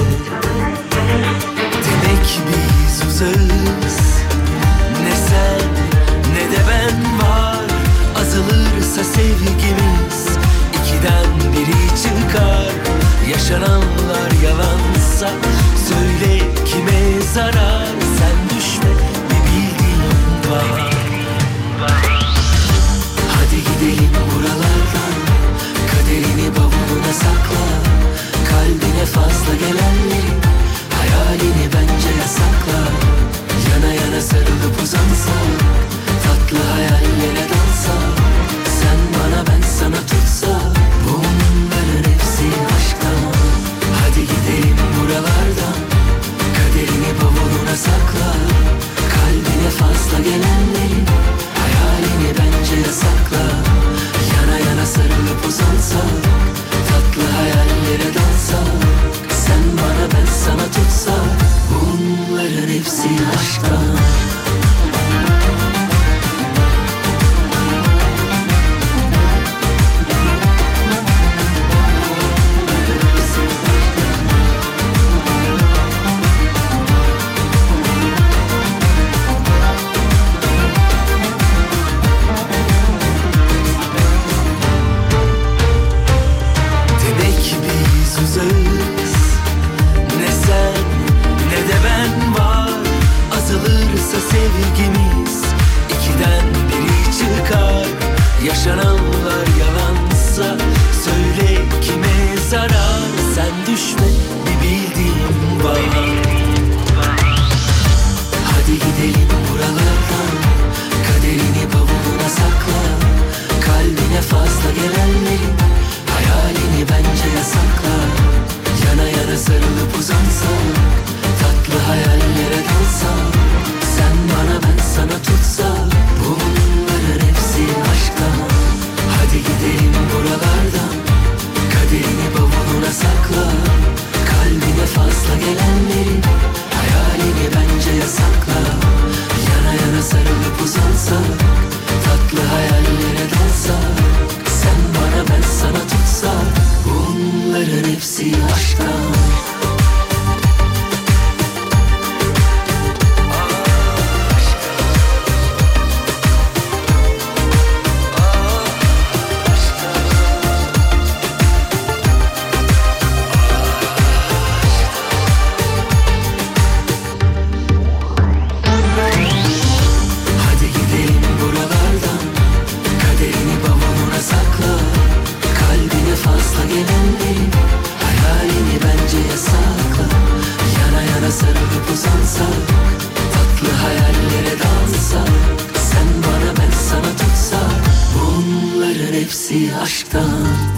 [189.74, 190.78] aşktan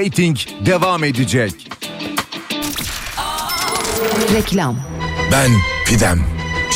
[0.00, 0.36] Rating
[0.66, 1.52] devam edecek.
[4.34, 4.76] Reklam.
[5.32, 5.50] Ben
[5.86, 6.20] Pidem.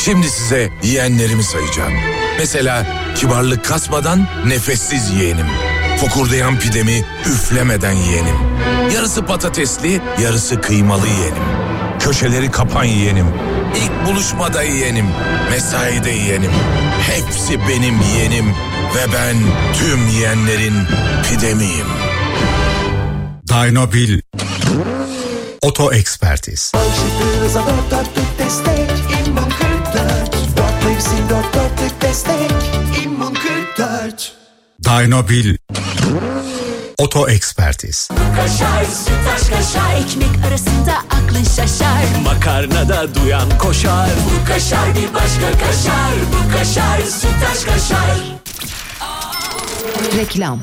[0.05, 1.93] Şimdi size yiyenlerimi sayacağım.
[2.39, 2.85] Mesela
[3.15, 5.45] kibarlık kasmadan nefessiz yeğenim.
[5.97, 8.35] Fokurdayan pidemi üflemeden yeğenim.
[8.95, 11.43] Yarısı patatesli, yarısı kıymalı yeğenim.
[11.99, 13.27] Köşeleri kapan yeğenim.
[13.75, 15.05] İlk buluşmada yeğenim.
[15.49, 16.51] Mesaide yeğenim.
[17.01, 18.45] Hepsi benim yeğenim.
[18.95, 19.35] Ve ben
[19.73, 20.75] tüm yeğenlerin
[21.29, 22.14] pidemiyim.
[23.55, 24.21] Dynobil
[25.61, 26.71] Oto Ekspertiz.
[26.75, 28.89] Bağışıklığınıza dört dörtlük destek
[29.27, 29.49] İmmun
[29.93, 32.51] 44 Dört mevsim dört dörtlük destek
[33.03, 33.33] İmmun
[33.77, 34.35] 44
[34.85, 35.57] Dynobil
[36.97, 38.09] Oto Ekspertiz.
[38.35, 42.03] Kaşar, sütaş kaşar Ekmek arasında aklın şaşar.
[42.23, 44.09] Makarnada duyan koşar.
[44.25, 48.35] Bu kaşar bir başka kaşar Bu kaşar, sütaş kaşar
[50.17, 50.59] Reklam.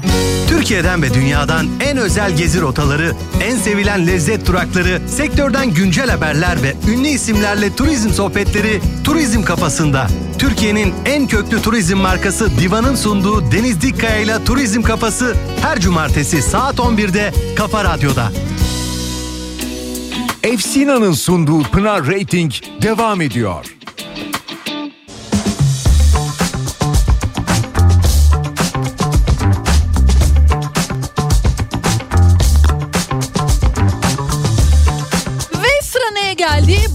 [0.49, 6.75] Türkiye'den ve dünyadan en özel gezi rotaları, en sevilen lezzet durakları, sektörden güncel haberler ve
[6.93, 10.07] ünlü isimlerle turizm sohbetleri Turizm Kafasında.
[10.39, 16.79] Türkiye'nin en köklü turizm markası Diva'nın sunduğu Deniz Dikkaya ile Turizm Kafası her cumartesi saat
[16.79, 18.33] 11'de Kafa Radyo'da.
[20.43, 22.53] Efsina'nın sunduğu Pınar Rating
[22.83, 23.67] devam ediyor.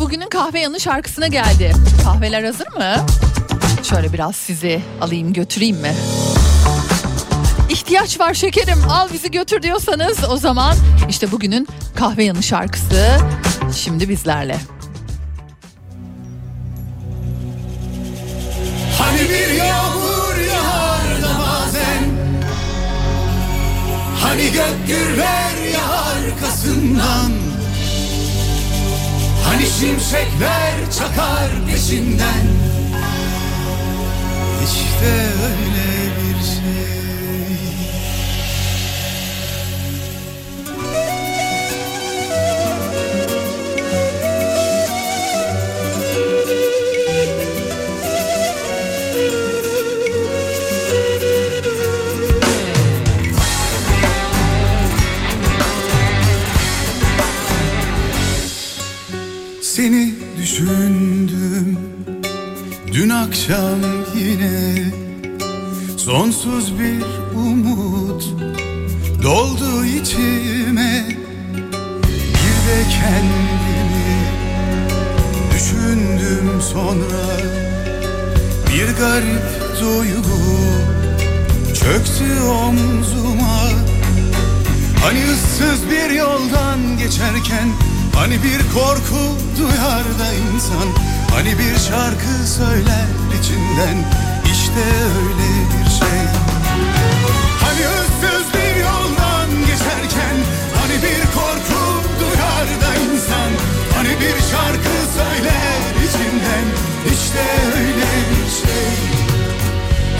[0.07, 1.73] Bugünün kahve yanı şarkısına geldi.
[2.03, 2.95] Kahveler hazır mı?
[3.83, 5.93] Şöyle biraz sizi alayım götüreyim mi?
[7.69, 10.75] İhtiyaç var şekerim al bizi götür diyorsanız o zaman
[11.09, 13.17] işte bugünün kahve yanı şarkısı
[13.75, 14.57] şimdi bizlerle.
[18.99, 22.03] Hani bir yağmur yağar da bazen
[24.21, 27.46] Hani gök gürler yağar arkasından Hani
[29.67, 32.47] şimşekler çakar peşinden.
[34.63, 35.11] İşte
[35.43, 36.96] öyle bir şey
[59.77, 61.77] Seni düşündüm.
[62.93, 63.79] Dün akşam
[64.15, 64.91] yine
[65.97, 67.03] Sonsuz bir
[67.35, 68.23] umut
[69.23, 71.05] doldu içime.
[72.07, 74.17] Bir de kendimi
[75.53, 77.23] düşündüm sonra.
[78.69, 79.43] Bir garip
[79.81, 80.39] duygu
[81.73, 83.69] çöktü omzuma.
[85.03, 87.67] Hani ıssız bir yoldan geçerken
[88.17, 89.21] Hani bir korku
[89.59, 90.87] duyar da insan
[91.31, 93.07] Hani bir şarkı söyler
[93.39, 93.97] içinden
[94.53, 94.83] İşte
[95.19, 96.19] öyle bir şey.
[97.63, 100.35] Hani ıssız bir yoldan geçerken
[100.79, 101.81] Hani bir korku
[102.19, 103.51] duyar da insan
[103.95, 106.65] Hani bir şarkı söyler içinden
[107.13, 107.43] İşte
[107.77, 108.93] öyle bir şey.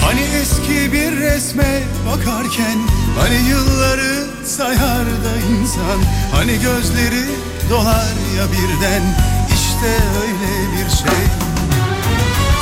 [0.02, 2.78] Hani eski bir resme bakarken
[3.20, 6.00] Hani yılları sayar da insan
[6.32, 7.26] Hani gözleri
[7.70, 9.04] dolar ya birden
[9.54, 9.92] İşte
[10.22, 11.24] öyle bir şey.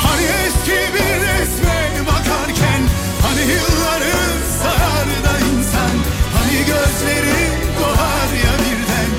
[0.02, 2.82] Hani eski bir resme bakarken
[3.22, 4.16] Hani yılları
[4.62, 5.96] sayar da insan.
[6.36, 7.50] Hani gözleri
[7.80, 9.10] dolar ya birden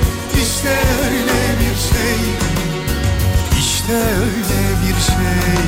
[0.42, 2.18] İşte öyle bir şey.
[3.58, 5.58] İşte öyle bir şey.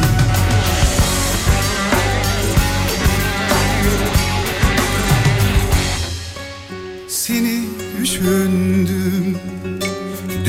[7.09, 7.63] Seni
[8.03, 8.80] düşündüm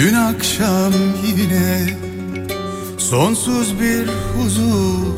[0.02, 1.98] dün akşam yine
[2.98, 5.18] Sonsuz bir huzur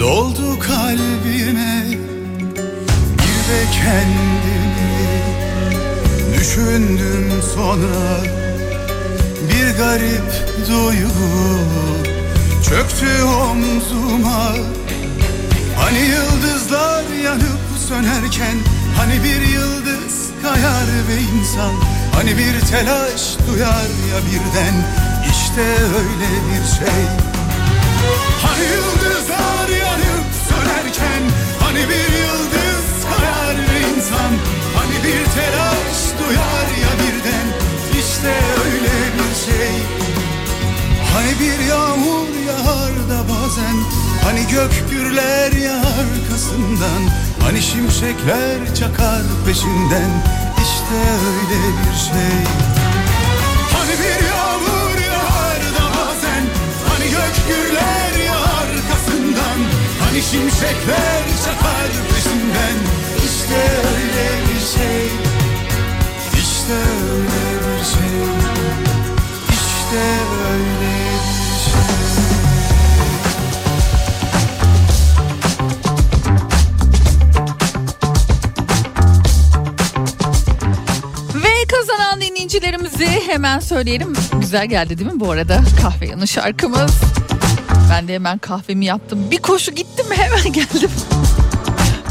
[0.00, 1.84] doldu kalbime.
[3.12, 5.20] Bir de kendimi
[6.38, 8.20] düşündüm sonra.
[9.48, 10.30] Bir garip
[10.68, 11.58] duygu
[12.68, 14.54] çöktü omzuma.
[15.76, 18.56] Hani yıldızlar yanıp sönerken
[18.96, 24.74] Hani bir yıldız kayar ve insan Hani bir telaş duyar ya birden
[25.30, 27.02] İşte öyle bir şey.
[28.42, 31.22] Hani yıldızlar yanıp sönerken
[31.60, 34.32] Hani bir yıldız kayar insan.
[34.76, 37.46] Hani bir telaş duyar ya birden
[38.00, 38.34] İşte
[38.64, 39.70] öyle bir şey.
[41.14, 43.76] Hani bir yağmur yağar da bazen
[44.24, 47.02] Hani gök gürler ya arkasından.
[47.42, 50.10] Hani şimşekler çakar peşinden
[50.86, 52.38] işte öyle bir şey.
[53.72, 56.44] Hani bir yağmur yağar da bazen
[56.88, 59.58] Hani gök gürler ya arkasından
[60.00, 62.76] Hani şimşekler çakar peşinden.
[63.26, 63.58] İşte
[63.94, 65.06] öyle bir şey
[66.42, 66.74] İşte
[67.12, 68.18] öyle bir şey
[69.50, 70.02] İşte
[70.50, 72.15] öyle bir şey
[83.28, 84.12] hemen söyleyelim.
[84.40, 86.90] Güzel geldi değil mi bu arada kahve yanı şarkımız?
[87.90, 89.30] Ben de hemen kahvemi yaptım.
[89.30, 90.90] Bir koşu gittim hemen geldim.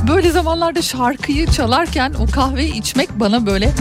[0.08, 3.72] Böyle zamanlarda şarkıyı çalarken o kahveyi içmek bana böyle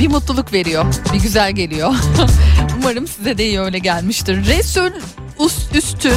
[0.00, 0.84] bir mutluluk veriyor.
[1.14, 1.94] Bir güzel geliyor.
[2.78, 4.46] Umarım size de iyi öyle gelmiştir.
[4.46, 4.90] Resul
[5.38, 6.14] Us- Üstün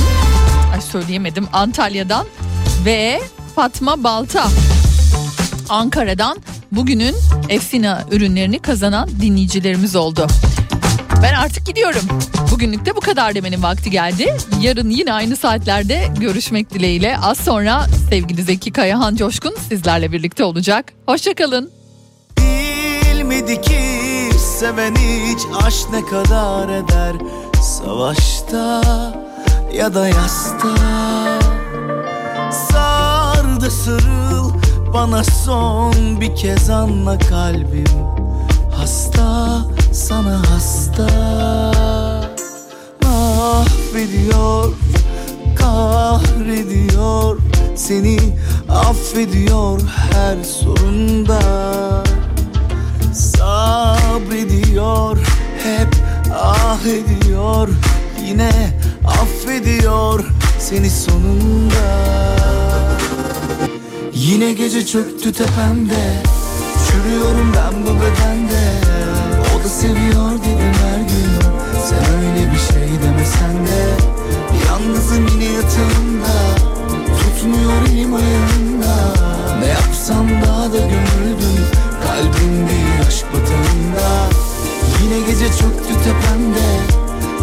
[0.74, 2.26] ay söyleyemedim Antalya'dan
[2.86, 3.22] ve
[3.56, 4.48] Fatma Balta
[5.70, 6.38] Ankara'dan
[6.72, 7.16] bugünün
[7.50, 10.28] Efsina ürünlerini kazanan dinleyicilerimiz oldu.
[11.24, 12.02] Ben artık gidiyorum.
[12.52, 14.38] Bugünlük de bu kadar demenin vakti geldi.
[14.62, 17.18] Yarın yine aynı saatlerde görüşmek dileğiyle.
[17.18, 20.94] Az sonra sevgili Zeki Kayahan Coşkun sizlerle birlikte olacak.
[21.06, 21.72] Hoşçakalın.
[22.40, 23.80] Bilmedi ki
[24.60, 27.16] seven hiç aşk ne kadar eder
[27.62, 28.82] Savaşta
[29.74, 30.76] ya da yasta
[32.52, 34.19] Sar da sarıl
[34.94, 37.86] bana son bir kez anla kalbim.
[38.76, 39.61] Hasta
[39.94, 41.07] sana hasta.
[43.03, 44.74] Mahvediyor
[45.56, 47.38] kahrediyor.
[47.76, 48.18] Seni
[48.70, 51.40] affediyor her sorunda.
[53.14, 54.57] Sabrediyor
[55.64, 55.95] hep
[56.34, 57.70] ah ediyor.
[58.28, 58.52] Yine
[59.06, 60.24] affediyor
[60.60, 62.39] seni sonunda
[64.20, 66.24] Yine gece çöktü tepemde.
[66.88, 68.72] Çürüyorum ben bu bedende.
[69.56, 71.32] O da seviyor dedim her gün.
[71.90, 73.82] Sen öyle bir şey demesen de.
[74.68, 76.36] Yalnızım yine yatağımda.
[77.20, 78.96] Tutmuyor elim ayağımda.
[79.60, 81.66] Ne yapsam daha da gömüldüm.
[82.04, 84.10] Kalbim bir aşk batağında.
[85.04, 86.68] Yine gece çöktü tepemde.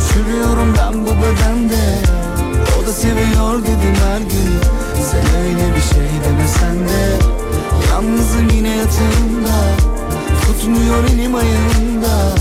[0.08, 2.16] Çürüyorum ben bu bedende
[2.86, 4.60] Da seviyor dedim her gün.
[5.10, 7.18] Sen öyle bir şey demesen de
[7.90, 9.58] Yalnızım yine yatağımda.
[10.46, 12.34] Tutmuyor elim ayağımda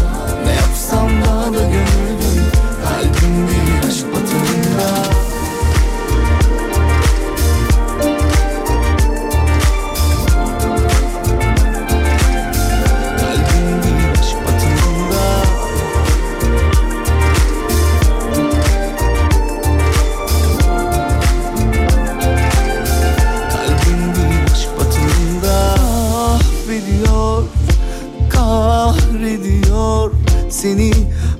[30.66, 30.92] Seni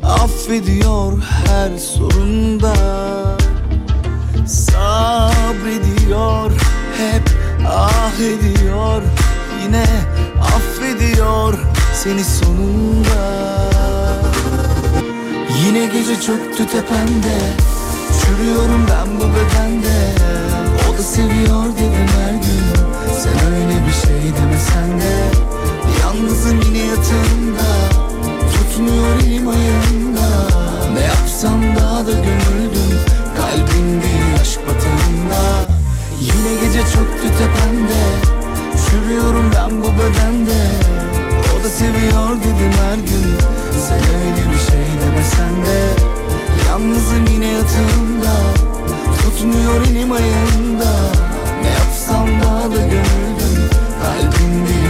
[0.04, 2.74] affediyor her sorunda.
[4.48, 6.52] Sabrediyor,
[6.98, 7.30] hep
[7.68, 9.02] ah ediyor.
[9.64, 9.86] Yine
[10.42, 11.54] affediyor
[11.94, 13.70] seni sonunda.
[15.66, 17.38] Yine gece çöktü tepemde
[18.22, 20.16] Çürüyorum ben bu bedende.
[20.90, 22.66] O da seviyor dedim her gün.
[23.24, 25.16] Sen öyle bir şey demesen de.
[26.02, 27.85] Yalnızım yine yatağımda
[28.76, 30.28] Tutmuyor elim ayağımda.
[30.94, 33.00] Ne yapsam daha da gömüldüm.
[33.38, 35.72] Kalbim bir aşk batağında
[36.22, 38.04] Yine gece çöktü tepemde
[38.86, 40.62] Çürüyorum ben bu bedende.
[41.56, 43.38] O da seviyor dedim her gün.
[43.88, 45.80] Sen öyle bir şey demesen de.
[46.68, 48.36] Yalnızım yine yatağımda.
[49.22, 50.92] Tutmuyor elim ayağımda.
[51.62, 53.70] Ne yapsam daha da gömüldüm.
[54.02, 54.85] Kalbim bir